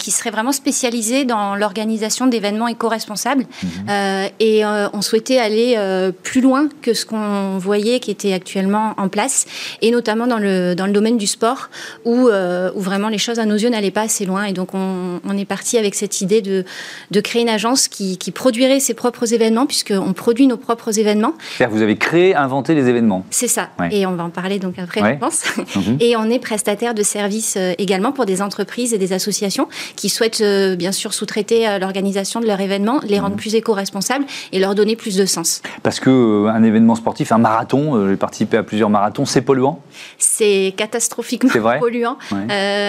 qui 0.00 0.10
serait 0.10 0.30
vraiment 0.30 0.50
spécialisée 0.50 1.24
dans 1.24 1.54
l'organisation 1.54 2.26
d'événements 2.26 2.66
éco-responsables. 2.66 3.44
Mhm. 3.62 4.30
et 4.40 4.64
on 4.64 5.00
souhaitait 5.00 5.38
aller 5.38 5.78
plus 6.24 6.40
loin 6.40 6.68
que 6.82 6.92
ce 6.92 7.06
qu'on 7.06 7.58
voyait 7.58 8.00
qui 8.00 8.10
était 8.10 8.32
actuellement 8.32 8.94
en 8.96 9.11
place, 9.12 9.46
et 9.80 9.92
notamment 9.92 10.26
dans 10.26 10.38
le, 10.38 10.74
dans 10.74 10.86
le 10.86 10.92
domaine 10.92 11.18
du 11.18 11.28
sport, 11.28 11.68
où, 12.04 12.28
euh, 12.28 12.70
où 12.74 12.80
vraiment 12.80 13.08
les 13.08 13.18
choses 13.18 13.38
à 13.38 13.44
nos 13.44 13.54
yeux 13.54 13.68
n'allaient 13.68 13.92
pas 13.92 14.02
assez 14.02 14.24
loin. 14.26 14.44
Et 14.44 14.52
donc 14.52 14.74
on, 14.74 15.20
on 15.24 15.38
est 15.38 15.44
parti 15.44 15.78
avec 15.78 15.94
cette 15.94 16.20
idée 16.20 16.42
de, 16.42 16.64
de 17.12 17.20
créer 17.20 17.42
une 17.42 17.48
agence 17.48 17.86
qui, 17.86 18.18
qui 18.18 18.32
produirait 18.32 18.80
ses 18.80 18.94
propres 18.94 19.32
événements, 19.32 19.66
puisqu'on 19.66 20.12
produit 20.12 20.46
nos 20.48 20.56
propres 20.56 20.98
événements. 20.98 21.34
C'est-à-dire 21.56 21.76
vous 21.76 21.82
avez 21.82 21.96
créé, 21.96 22.34
inventé 22.34 22.74
les 22.74 22.88
événements. 22.88 23.24
C'est 23.30 23.48
ça. 23.48 23.68
Et 23.90 24.06
on 24.06 24.12
va 24.12 24.24
en 24.24 24.30
parler 24.30 24.58
donc 24.58 24.78
après, 24.78 25.14
je 25.14 25.18
pense. 25.18 25.42
Mhm. 25.74 25.96
Et 26.00 26.16
on 26.16 26.24
est 26.24 26.38
prestataire 26.38 26.92
de 26.92 27.02
services 27.02 27.54
euh, 27.56 27.72
également 27.78 28.12
pour 28.12 28.26
des 28.26 28.42
entreprises 28.42 28.92
et 28.92 28.98
des 28.98 29.12
associations 29.12 29.68
qui 29.96 30.08
souhaitent 30.08 30.42
euh, 30.42 30.76
bien 30.76 30.92
sûr 30.92 31.14
sous-traiter 31.14 31.78
l'organisation 31.78 32.40
de 32.40 32.46
leurs 32.46 32.60
événements, 32.60 33.00
les 33.04 33.18
rendre 33.18 33.34
mhm. 33.34 33.40
plus 33.40 33.54
éco-responsables 33.54 34.24
et 34.52 34.58
leur 34.58 34.74
donner 34.74 34.96
plus 34.96 35.16
de 35.16 35.24
sens. 35.24 35.62
Parce 35.82 35.98
que 35.98 36.46
un 36.48 36.62
événement 36.62 36.94
sportif, 36.94 37.32
un 37.32 37.38
marathon, 37.38 38.08
j'ai 38.08 38.16
participé 38.16 38.56
à 38.58 38.62
plusieurs 38.62 38.90
marathons 38.90 39.01
marathon, 39.02 39.24
c'est 39.24 39.42
polluant 39.42 39.80
C'est 40.18 40.72
catastrophiquement 40.76 41.50
polluant. 41.80 42.16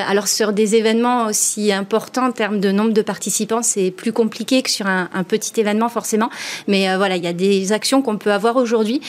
alors 0.10 0.28
sur 0.28 0.54
des 0.54 0.76
événements 0.76 1.26
aussi 1.28 1.72
importants 1.72 2.28
en 2.28 2.32
termes 2.32 2.60
de 2.60 2.72
nombre 2.72 2.94
de 2.94 3.02
participants, 3.02 3.64
c'est 3.64 3.92
plus 3.92 4.14
compliqué 4.14 4.62
que 4.62 4.70
sur 4.70 4.88
un, 4.88 5.08
petit 5.28 5.60
événement 5.60 5.90
forcément. 5.90 6.30
Mais 6.68 6.96
voilà, 6.98 7.16
il 7.16 7.24
y 7.24 7.28
a 7.28 7.34
des 7.34 7.72
actions 7.72 8.02
qu'on 8.02 8.18
peut 8.18 8.32
avoir 8.32 8.58
aujourd'hui 8.58 9.02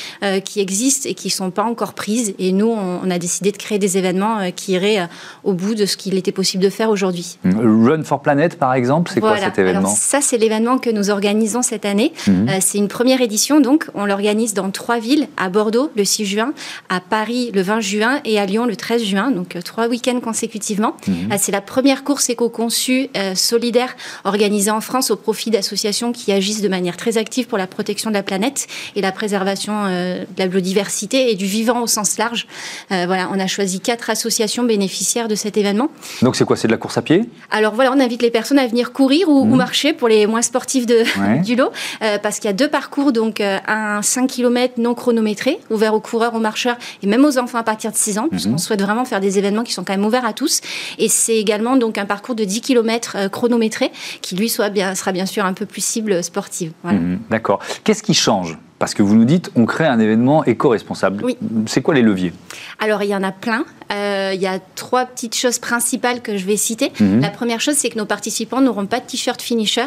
qui 0.45 0.61
existent 0.61 1.09
et 1.09 1.15
qui 1.15 1.29
ne 1.29 1.33
sont 1.33 1.51
pas 1.51 1.65
encore 1.65 1.93
prises. 1.93 2.35
Et 2.39 2.53
nous, 2.53 2.71
on, 2.71 3.11
a 3.11 3.19
décidé 3.19 3.53
de 3.53 3.57
créer 3.57 3.79
des 3.79 3.99
événements 3.99 4.51
qui 4.55 4.73
iraient 4.73 5.09
au 5.43 5.53
bout 5.53 5.75
de 5.75 5.87
ce 5.87 5.97
qu'il 5.97 6.17
était 6.17 6.33
possible 6.33 6.63
de 6.63 6.71
faire 6.71 6.91
aujourd'hui. 6.91 7.39
Run 7.45 8.05
for 8.05 8.23
Planet, 8.23 8.59
par 8.59 8.75
exemple, 8.75 9.11
c'est 9.13 9.21
quoi 9.21 9.37
cet 9.39 9.59
événement 9.59 9.89
Ça, 9.89 10.21
c'est 10.21 10.39
l'événement 10.39 10.79
que 10.79 10.91
nous 10.91 11.11
organisons 11.11 11.63
cette 11.63 11.85
année. 11.85 12.13
Mhm. 12.27 12.49
c'est 12.61 12.79
une 12.79 12.89
première 12.89 13.21
édition, 13.21 13.61
donc 13.61 13.89
on 13.95 14.07
l'organise 14.07 14.55
dans 14.55 14.71
trois 14.71 14.99
villes, 14.99 15.29
à 15.37 15.49
Bordeaux 15.49 15.91
le 15.97 16.05
6 16.05 16.25
juin, 16.25 16.53
à 16.89 17.01
Paris 17.01 17.51
le 17.55 17.63
20 17.63 17.81
juin 17.81 18.21
et 18.25 18.39
à 18.39 18.47
Lyon 18.47 18.67
le 18.67 18.77
13 18.77 19.03
juin, 19.03 19.31
donc 19.31 19.57
trois 19.65 19.89
week-ends 19.89 20.21
consécutivement. 20.21 20.97
Mhm. 21.07 21.37
c'est 21.39 21.53
la 21.53 21.61
première 21.61 22.05
course 22.05 22.29
éco-conçue 22.29 23.09
solidaire 23.35 23.97
organisée 24.25 24.71
en 24.71 24.81
France 24.81 25.11
au 25.11 25.17
profit 25.17 25.51
d'associations 25.51 26.13
qui 26.13 26.33
agissent 26.33 26.63
de 26.63 26.69
manière 26.69 26.97
très 26.97 27.19
active 27.19 27.47
pour 27.47 27.59
la 27.59 27.67
protection 27.67 28.11
de 28.11 28.15
la 28.15 28.23
planète 28.23 28.67
et 28.97 29.01
la 29.01 29.13
préservation 29.13 29.85
de 29.85 30.27
la 30.39 30.47
biodiversité 30.47 31.31
et 31.31 31.35
du 31.35 31.47
vivant 31.47 31.83
au 31.83 31.87
sens 31.87 32.19
large. 32.19 32.47
voilà, 32.91 33.29
on 33.33 33.39
a 33.39 33.47
choisi 33.47 33.81
quatre 33.81 34.11
associations 34.11 34.65
bénéficiaires 34.65 35.29
de 35.29 35.35
cet 35.35 35.57
événement. 35.57 35.91
Donc 36.23 36.37
c'est 36.37 36.45
quoi? 36.45 36.57
C'est 36.57 36.69
de 36.69 36.73
la 36.73 36.79
course 36.79 36.99
à 36.99 37.03
pied? 37.03 37.25
Alors 37.51 37.75
voilà, 37.75 37.93
on 37.93 38.01
invite 38.01 38.23
les 38.23 38.31
personnes 38.31 38.59
à 38.59 38.67
venir 38.67 38.93
courir 38.93 39.29
ou, 39.29 39.45
mhm. 39.45 39.57
marcher 39.57 39.93
pour 39.93 40.09
les 40.09 40.27
moins 40.27 40.43
sportifs 40.43 40.87
de, 40.87 41.05
du 41.43 41.57
lot, 41.57 41.71
euh, 42.03 42.19
parce 42.19 42.39
qu'il 42.39 42.49
y 42.49 42.51
a 42.51 42.55
deux 42.55 42.69
parcours, 42.69 43.13
donc 43.13 43.41
euh, 43.41 43.59
un 43.67 44.03
5 44.03 44.27
km 44.29 44.75
non 44.79 44.95
chronométré, 44.95 45.59
ouvert 45.71 45.95
aux 45.95 46.01
coureurs, 46.01 46.35
aux 46.35 46.41
marcheurs 46.41 46.74
et 47.03 47.07
même 47.07 47.25
aux 47.25 47.39
enfants 47.39 47.59
à 47.59 47.63
partir 47.63 47.91
de 47.93 47.97
6 47.97 48.19
ans, 48.19 48.29
puisqu'on 48.29 48.53
mhm. 48.53 48.59
souhaite 48.59 48.83
vraiment 48.83 49.05
faire 49.05 49.21
des 49.21 49.39
événements 49.39 49.65
qui 49.65 49.73
sont 49.73 49.85
quand 49.85 49.95
même 49.95 50.05
ouverts 50.05 50.27
à 50.27 50.33
tous. 50.33 50.61
Et 50.99 51.09
c'est 51.09 51.37
également 51.37 51.77
donc 51.77 51.99
un 51.99 52.07
parcours 52.07 52.35
de 52.35 52.45
10 52.45 52.61
km 52.61 53.17
euh, 53.17 53.29
chronométré, 53.29 53.91
qui 54.21 54.37
lui 54.37 54.49
soit 54.49 54.71
bien, 54.71 54.95
sera 54.95 55.13
bien 55.13 55.27
sûr 55.27 55.45
un 55.45 55.53
peu 55.53 55.67
plus 55.67 55.85
cible 55.85 56.23
sportive. 56.23 56.73
Mhm. 56.85 57.21
D'accord. 57.31 57.61
Qu'est-ce 57.85 58.03
qui 58.03 58.15
change? 58.15 58.59
Parce 58.79 58.93
que 58.93 59.03
vous 59.03 59.15
nous 59.15 59.25
dites, 59.25 59.51
on 59.55 59.67
crée 59.67 59.87
un 59.87 59.99
événement 59.99 60.45
éco-responsable. 60.45 61.25
Oui. 61.25 61.39
C'est 61.67 61.81
quoi 61.81 61.95
les 61.95 62.03
leviers? 62.03 62.33
Alors, 62.81 63.03
il 63.03 63.09
y 63.09 63.15
en 63.15 63.23
a 63.23 63.33
plein. 63.33 63.65
Euh, 63.93 64.33
il 64.35 64.41
y 64.41 64.47
a 64.47 64.59
trois 64.75 65.05
petites 65.07 65.37
choses 65.37 65.59
principales 65.59 66.23
que 66.23 66.37
je 66.37 66.45
vais 66.45 66.57
citer. 66.57 66.93
Mhm. 67.01 67.21
La 67.21 67.31
première 67.31 67.61
chose, 67.61 67.75
c'est 67.77 67.91
que 67.91 67.99
nos 67.99 68.07
participants 68.07 68.61
n'auront 68.61 68.87
pas 68.87 69.01
de 69.01 69.07
t-shirt 69.07 69.41
finisher. 69.41 69.85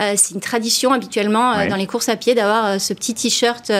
Euh, 0.00 0.14
c'est 0.16 0.34
une 0.34 0.40
tradition 0.40 0.92
habituellement 0.92 1.52
euh, 1.52 1.68
dans 1.68 1.76
les 1.76 1.86
courses 1.86 2.08
à 2.08 2.16
pied 2.16 2.34
d'avoir 2.34 2.80
ce 2.80 2.92
petit 2.92 3.14
t-shirt 3.14 3.72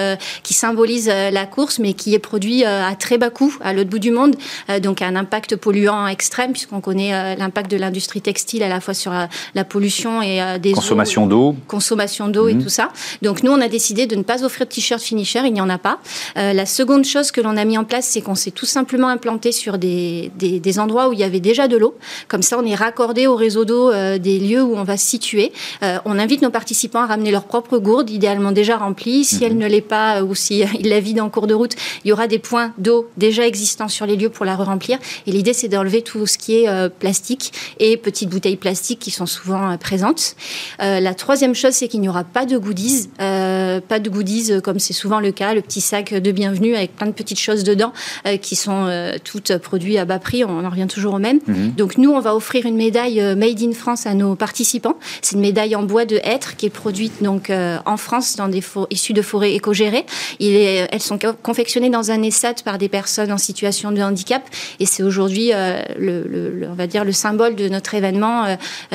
qui 0.43 0.55
symbolise 0.55 1.09
la 1.09 1.47
course, 1.47 1.79
mais 1.79 1.93
qui 1.93 2.15
est 2.15 2.19
produit 2.19 2.65
à 2.65 2.95
très 2.99 3.19
bas 3.19 3.31
coût 3.31 3.55
à 3.61 3.73
l'autre 3.73 3.91
bout 3.91 3.99
du 3.99 4.11
monde, 4.11 4.37
donc 4.83 5.03
un 5.03 5.17
impact 5.17 5.57
polluant 5.57 6.07
extrême, 6.07 6.53
puisqu'on 6.53 6.81
connaît 6.81 7.37
l'impact 7.37 7.71
de 7.71 7.77
l'industrie 7.77 8.21
textile 8.21 8.63
à 8.63 8.69
la 8.69 8.81
fois 8.81 8.95
sur 8.95 9.13
la 9.55 9.65
pollution 9.65 10.23
et 10.23 10.59
des 10.59 10.73
consommation 10.73 11.27
d'eau, 11.27 11.57
consommation 11.67 12.29
d'eau 12.29 12.49
et 12.49 12.55
mhm. 12.55 12.63
tout 12.63 12.69
ça. 12.69 12.91
Donc 13.23 13.43
nous, 13.43 13.53
on 13.53 13.61
a 13.61 13.69
décidé 13.69 14.07
de 14.07 14.17
ne 14.17 14.23
pas 14.23 14.45
offrir 14.45 14.67
de 14.67 14.73
t-shirt 14.73 15.01
finisher, 15.01 15.41
il 15.45 15.53
n'y 15.53 15.61
en 15.61 15.71
a 15.71 15.79
pas. 15.79 15.99
la 16.37 16.67
seconde 16.67 17.05
chose 17.05 17.31
que 17.31 17.41
l'on 17.41 17.57
a 17.57 17.65
mis 17.65 17.79
en 17.79 17.85
place, 17.85 18.07
c'est 18.07 18.21
qu'on 18.21 18.35
s'est 18.35 18.51
tout 18.51 18.67
simplement 18.67 19.09
implanté 19.09 19.53
sur 19.59 19.79
des, 19.79 20.31
des, 20.37 20.79
endroits 20.79 21.09
où 21.09 21.13
il 21.13 21.19
y 21.19 21.25
avait 21.25 21.41
déjà 21.41 21.69
de 21.69 21.77
l'eau. 21.77 21.95
Comme 22.29 22.43
ça, 22.43 22.59
on 22.59 22.65
est 22.65 22.75
raccordé 22.75 23.27
au 23.27 23.37
réseau 23.37 23.65
d'eau 23.65 23.91
euh, 23.91 24.19
des 24.19 24.39
lieux 24.39 24.63
où 24.63 24.77
on 24.77 24.85
va 24.85 24.97
se 24.97 25.07
situer. 25.07 25.53
Euh, 25.83 25.99
on 26.05 26.19
invite 26.19 26.43
nos 26.43 26.51
participants 26.51 27.01
à 27.01 27.07
ramener 27.07 27.31
leur 27.31 27.45
propre 27.45 27.79
gourde, 27.79 28.11
idéalement 28.11 28.53
déjà 28.53 28.77
remplie. 28.77 29.25
Si 29.25 29.45
elle 29.45 29.55
mhm. 29.55 29.59
ne 29.59 29.67
l'est 29.67 29.81
pas 29.81 30.23
ou 30.23 30.35
si 30.35 30.65
ils 30.79 30.89
la 30.89 31.01
vident 31.01 31.27
en 31.27 31.31
cours 31.31 31.47
de 31.47 31.55
route, 31.55 31.75
il 32.05 32.09
y 32.09 32.13
aura 32.13 32.27
des 32.27 32.39
points 32.39 32.73
d'eau 32.79 33.09
déjà 33.17 33.47
existants 33.47 33.89
sur 33.89 34.07
les 34.07 34.17
lieux 34.17 34.31
pour 34.31 34.47
la 34.47 34.57
re-remplir. 34.57 34.99
Et 35.27 35.33
l'idée, 35.33 35.53
c'est 35.53 35.69
d'enlever 35.69 36.03
tout 36.03 36.27
ce 36.27 36.39
qui 36.39 36.61
est 36.61 36.69
euh, 36.69 36.89
plastique 36.89 37.53
et 37.79 37.97
petites 37.97 38.29
bouteilles 38.29 38.57
plastiques 38.57 39.01
qui 39.01 39.11
sont 39.11 39.27
souvent 39.27 39.77
présentes. 39.79 40.37
la 40.79 41.15
troisième 41.15 41.55
chose, 41.55 41.73
c'est 41.73 41.89
qu'il 41.89 42.01
n'y 42.01 42.09
aura 42.09 42.25
pas 42.25 42.47
de 42.47 42.57
goodies. 42.57 43.09
pas 43.19 43.99
de 44.01 44.09
goodies 44.09 44.61
comme 44.63 44.79
c'est 44.79 44.93
souvent 44.93 45.21
le 45.21 45.33
cas, 45.33 45.55
le 45.55 45.63
petit 45.63 45.81
sac 45.81 46.15
de 46.15 46.33
bienvenue 46.33 46.75
avec 46.75 46.95
plein 46.97 47.07
de 47.07 47.13
petites 47.13 47.41
choses 47.41 47.65
dedans 47.65 47.93
qui 48.41 48.57
sont 48.57 48.89
toutes 49.25 49.48
produits 49.57 49.99
à 49.99 50.05
bas 50.05 50.19
prix, 50.19 50.45
on 50.45 50.65
en 50.65 50.71
revient 50.71 50.87
toujours 50.87 51.15
au 51.15 51.19
même. 51.19 51.39
Mhm. 51.47 51.73
Donc 51.77 51.99
nous, 51.99 52.11
on 52.11 52.21
va 52.21 52.35
offrir 52.35 52.67
une 52.67 52.77
médaille 52.77 53.21
euh, 53.21 53.37
Made 53.37 53.63
in 53.63 53.73
France 53.73 54.07
à 54.07 54.15
nos 54.15 54.35
participants. 54.35 54.97
C'est 55.23 55.37
une 55.37 55.43
médaille 55.43 55.75
en 55.77 55.83
bois 55.83 56.05
de 56.05 56.17
hêtre 56.23 56.57
qui 56.57 56.67
est 56.67 56.71
produite 56.71 57.23
donc 57.23 57.51
euh, 57.51 57.79
en 57.87 57.97
France 57.97 58.37
dans 58.37 58.49
des 58.49 58.63
issues 58.91 59.13
de 59.13 59.23
forêts 59.23 59.55
éco-gérées. 59.55 60.05
elles 60.41 61.01
sont 61.01 61.19
confectionnées 61.43 61.91
dans 61.91 62.11
un 62.11 62.23
ESAT 62.23 62.57
par 62.65 62.79
des 62.79 62.89
personnes 62.89 63.33
en 63.33 63.39
situation 63.39 63.93
de 63.93 64.01
handicap 64.01 64.43
et 64.81 64.87
c'est 64.87 65.03
aujourd'hui 65.03 65.51
euh, 65.53 65.81
le, 65.99 66.69
on 66.71 66.75
va 66.75 66.87
dire 66.87 67.05
le 67.05 67.13
symbole 67.13 67.55
de 67.55 67.69
notre 67.69 67.95
événement 67.95 68.45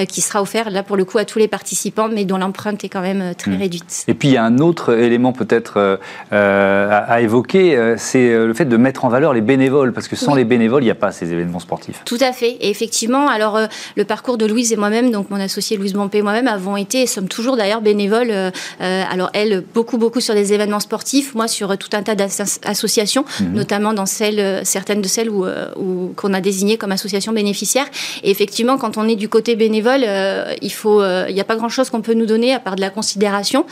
qui 0.07 0.21
sera 0.21 0.41
offert 0.41 0.69
là 0.69 0.83
pour 0.83 0.97
le 0.97 1.05
coup 1.05 1.17
à 1.17 1.25
tous 1.25 1.39
les 1.39 1.47
participants, 1.47 2.09
mais 2.11 2.25
dont 2.25 2.37
l'empreinte 2.37 2.83
est 2.83 2.89
quand 2.89 3.01
même 3.01 3.33
très 3.35 3.51
mhm. 3.51 3.59
réduite. 3.59 4.03
Et 4.07 4.13
puis 4.13 4.29
il 4.29 4.33
y 4.33 4.37
a 4.37 4.43
un 4.43 4.59
autre 4.59 4.93
élément 4.97 5.33
peut-être 5.33 5.99
à, 6.31 7.21
évoquer, 7.21 7.95
c'est 7.97 8.33
le 8.33 8.53
fait 8.53 8.65
de 8.65 8.77
mettre 8.77 9.05
en 9.05 9.09
valeur 9.09 9.33
les 9.33 9.41
bénévoles 9.41 9.93
parce 9.93 10.07
que 10.07 10.15
sans 10.15 10.35
les 10.35 10.42
bénévoles 10.45 10.63
bénévoles, 10.63 10.83
il 10.83 10.85
n'y 10.85 10.91
a 10.91 10.95
pas 10.95 11.11
ces 11.11 11.31
événements 11.31 11.59
sportifs. 11.59 12.01
Tout 12.05 12.17
à 12.21 12.31
fait. 12.31 12.57
Et 12.61 12.69
effectivement, 12.69 13.27
alors 13.27 13.57
euh, 13.57 13.67
le 13.95 14.05
parcours 14.05 14.37
de 14.37 14.45
Louise 14.45 14.71
et 14.71 14.77
moi-même, 14.77 15.11
donc 15.11 15.29
mon 15.29 15.39
associé 15.39 15.77
Louise 15.77 15.93
Bompé 15.93 16.19
et 16.19 16.21
moi-même, 16.21 16.47
avons 16.47 16.77
été 16.77 17.01
et 17.01 17.07
sommes 17.07 17.27
toujours 17.27 17.57
d'ailleurs 17.57 17.81
bénévoles. 17.81 18.31
Euh, 18.31 18.51
euh, 18.81 19.03
alors 19.11 19.29
elle, 19.33 19.63
beaucoup, 19.73 19.97
beaucoup 19.97 20.21
sur 20.21 20.33
des 20.33 20.53
événements 20.53 20.79
sportifs, 20.79 21.35
moi 21.35 21.47
sur 21.47 21.77
tout 21.77 21.89
un 21.93 22.03
tas 22.03 22.15
d'associations, 22.15 23.25
mhm. 23.39 23.53
notamment 23.53 23.93
dans 23.93 24.05
celles, 24.05 24.65
certaines 24.65 25.01
de 25.01 25.07
celles 25.07 25.29
où, 25.29 25.45
qu'on 26.15 26.33
a 26.33 26.41
désignées 26.41 26.77
comme 26.77 26.91
associations 26.91 27.33
bénéficiaires. 27.33 27.87
Et 28.23 28.31
effectivement, 28.31 28.77
quand 28.77 28.97
on 28.97 29.07
est 29.07 29.15
du 29.15 29.29
côté 29.29 29.55
bénévole, 29.55 30.05
il 30.61 30.71
faut, 30.71 31.03
il 31.03 31.33
n'y 31.33 31.41
a 31.41 31.43
pas 31.43 31.55
grand-chose 31.55 31.89
qu'on 31.89 32.01
peut 32.01 32.13
nous 32.13 32.25
donner 32.25 32.53
à 32.53 32.59
part 32.59 32.75
de 32.75 32.81
la 32.81 32.89
considération, 32.89 33.65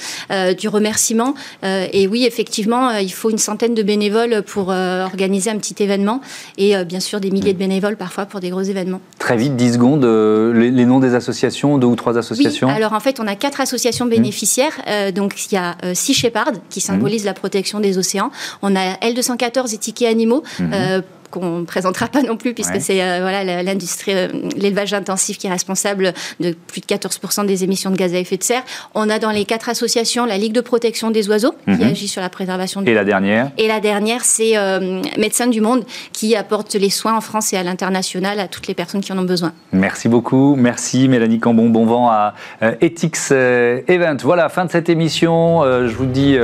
du 0.57 0.67
remerciement. 0.67 1.33
et 1.63 2.07
oui, 2.07 2.25
effectivement, 2.25 2.91
il 2.91 3.11
faut 3.11 3.29
une 3.29 3.37
centaine 3.37 3.73
de 3.73 3.83
bénévoles 3.83 4.41
pour 4.43 4.69
organiser 4.69 5.49
un 5.49 5.57
petit 5.57 5.81
événement. 5.81 6.21
Et 6.57 6.60
euh, 6.61 6.83
bien 6.83 6.99
sûr 6.99 7.19
des 7.19 7.31
milliers 7.31 7.53
de 7.53 7.57
bénévoles 7.57 7.97
parfois 7.97 8.25
pour 8.25 8.39
des 8.39 8.49
gros 8.49 8.61
événements. 8.61 9.01
Très 9.19 9.37
vite, 9.37 9.55
10 9.55 9.73
secondes, 9.73 10.05
euh, 10.05 10.53
les, 10.53 10.85
noms 10.85 10.99
des 10.99 11.15
associations, 11.15 11.77
deux 11.77 11.87
ou 11.87 11.95
trois 11.95 12.17
associations 12.17 12.67
oui, 12.67 12.73
Alors 12.73 12.93
en 12.93 12.99
fait, 12.99 13.19
on 13.19 13.27
a 13.27 13.35
quatre 13.35 13.61
associations 13.61 14.05
bénéficiaires. 14.05 14.73
Euh, 14.87 15.11
donc 15.11 15.45
il 15.45 15.55
y 15.55 15.57
a 15.57 15.75
Sea 15.93 16.13
Shepherd 16.13 16.57
qui 16.69 16.81
symbolise 16.81 17.25
la 17.25 17.33
protection 17.33 17.79
des 17.79 17.97
océans. 17.97 18.31
On 18.61 18.75
a 18.75 18.95
L214 19.01 20.03
et 20.03 20.07
Animaux. 20.07 20.43
Mhm 20.59 21.03
qu'on 21.31 21.59
ne 21.59 21.65
présentera 21.65 22.07
pas 22.07 22.21
non 22.21 22.37
plus, 22.37 22.53
puisque 22.53 22.79
c'est 22.79 23.01
euh, 23.01 23.19
voilà, 23.21 23.63
l'industrie, 23.63 24.13
euh, 24.13 24.27
l'élevage 24.55 24.93
intensif 24.93 25.37
qui 25.37 25.47
est 25.47 25.49
responsable 25.49 26.13
de 26.39 26.51
plus 26.67 26.81
de 26.81 26.85
14% 26.85 27.45
des 27.45 27.63
émissions 27.63 27.89
de 27.89 27.95
gaz 27.95 28.13
à 28.13 28.19
effet 28.19 28.37
de 28.37 28.43
serre. 28.43 28.63
On 28.93 29.09
a 29.09 29.17
dans 29.17 29.31
les 29.31 29.45
quatre 29.45 29.69
associations 29.69 30.25
la 30.25 30.37
Ligue 30.37 30.53
de 30.53 30.61
protection 30.61 31.11
des 31.11 31.29
oiseaux, 31.29 31.55
qui 31.65 31.71
mhm. 31.71 31.91
agit 31.91 32.07
sur 32.07 32.21
la 32.21 32.29
préservation 32.29 32.83
Et 32.85 32.93
la 32.93 33.03
dernière? 33.03 33.51
Et 33.57 33.67
la 33.67 33.79
dernière, 33.79 34.23
c'est 34.23 34.57
euh, 34.57 35.01
Médecins 35.17 35.47
du 35.47 35.61
Monde, 35.61 35.83
qui 36.13 36.35
apporte 36.35 36.75
les 36.75 36.89
soins 36.89 37.15
en 37.15 37.21
France 37.21 37.53
et 37.53 37.57
à 37.57 37.63
l'international 37.63 38.39
à 38.39 38.47
toutes 38.47 38.67
les 38.67 38.73
personnes 38.73 39.01
qui 39.01 39.13
en 39.13 39.17
ont 39.17 39.23
besoin. 39.23 39.53
Merci 39.71 40.09
beaucoup. 40.09 40.55
Merci 40.55 41.07
Mélanie 41.07 41.39
Cambon. 41.39 41.69
Bon 41.69 41.85
vent 41.85 42.09
à 42.09 42.33
Ethics 42.81 43.31
Event. 43.31 44.17
Voilà, 44.21 44.49
fin 44.49 44.65
de 44.65 44.71
cette 44.71 44.89
émission. 44.89 45.63
je 45.63 45.93
vous 45.93 46.05
dis 46.05 46.37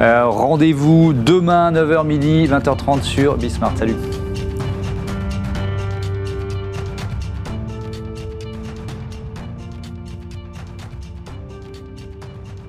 rendez-vous 0.00 1.12
demain, 1.12 1.72
9h 1.72 2.06
midi, 2.06 2.46
20h30 2.46 3.02
sur 3.02 3.36
Bismart. 3.36 3.76
Salut. 3.76 3.96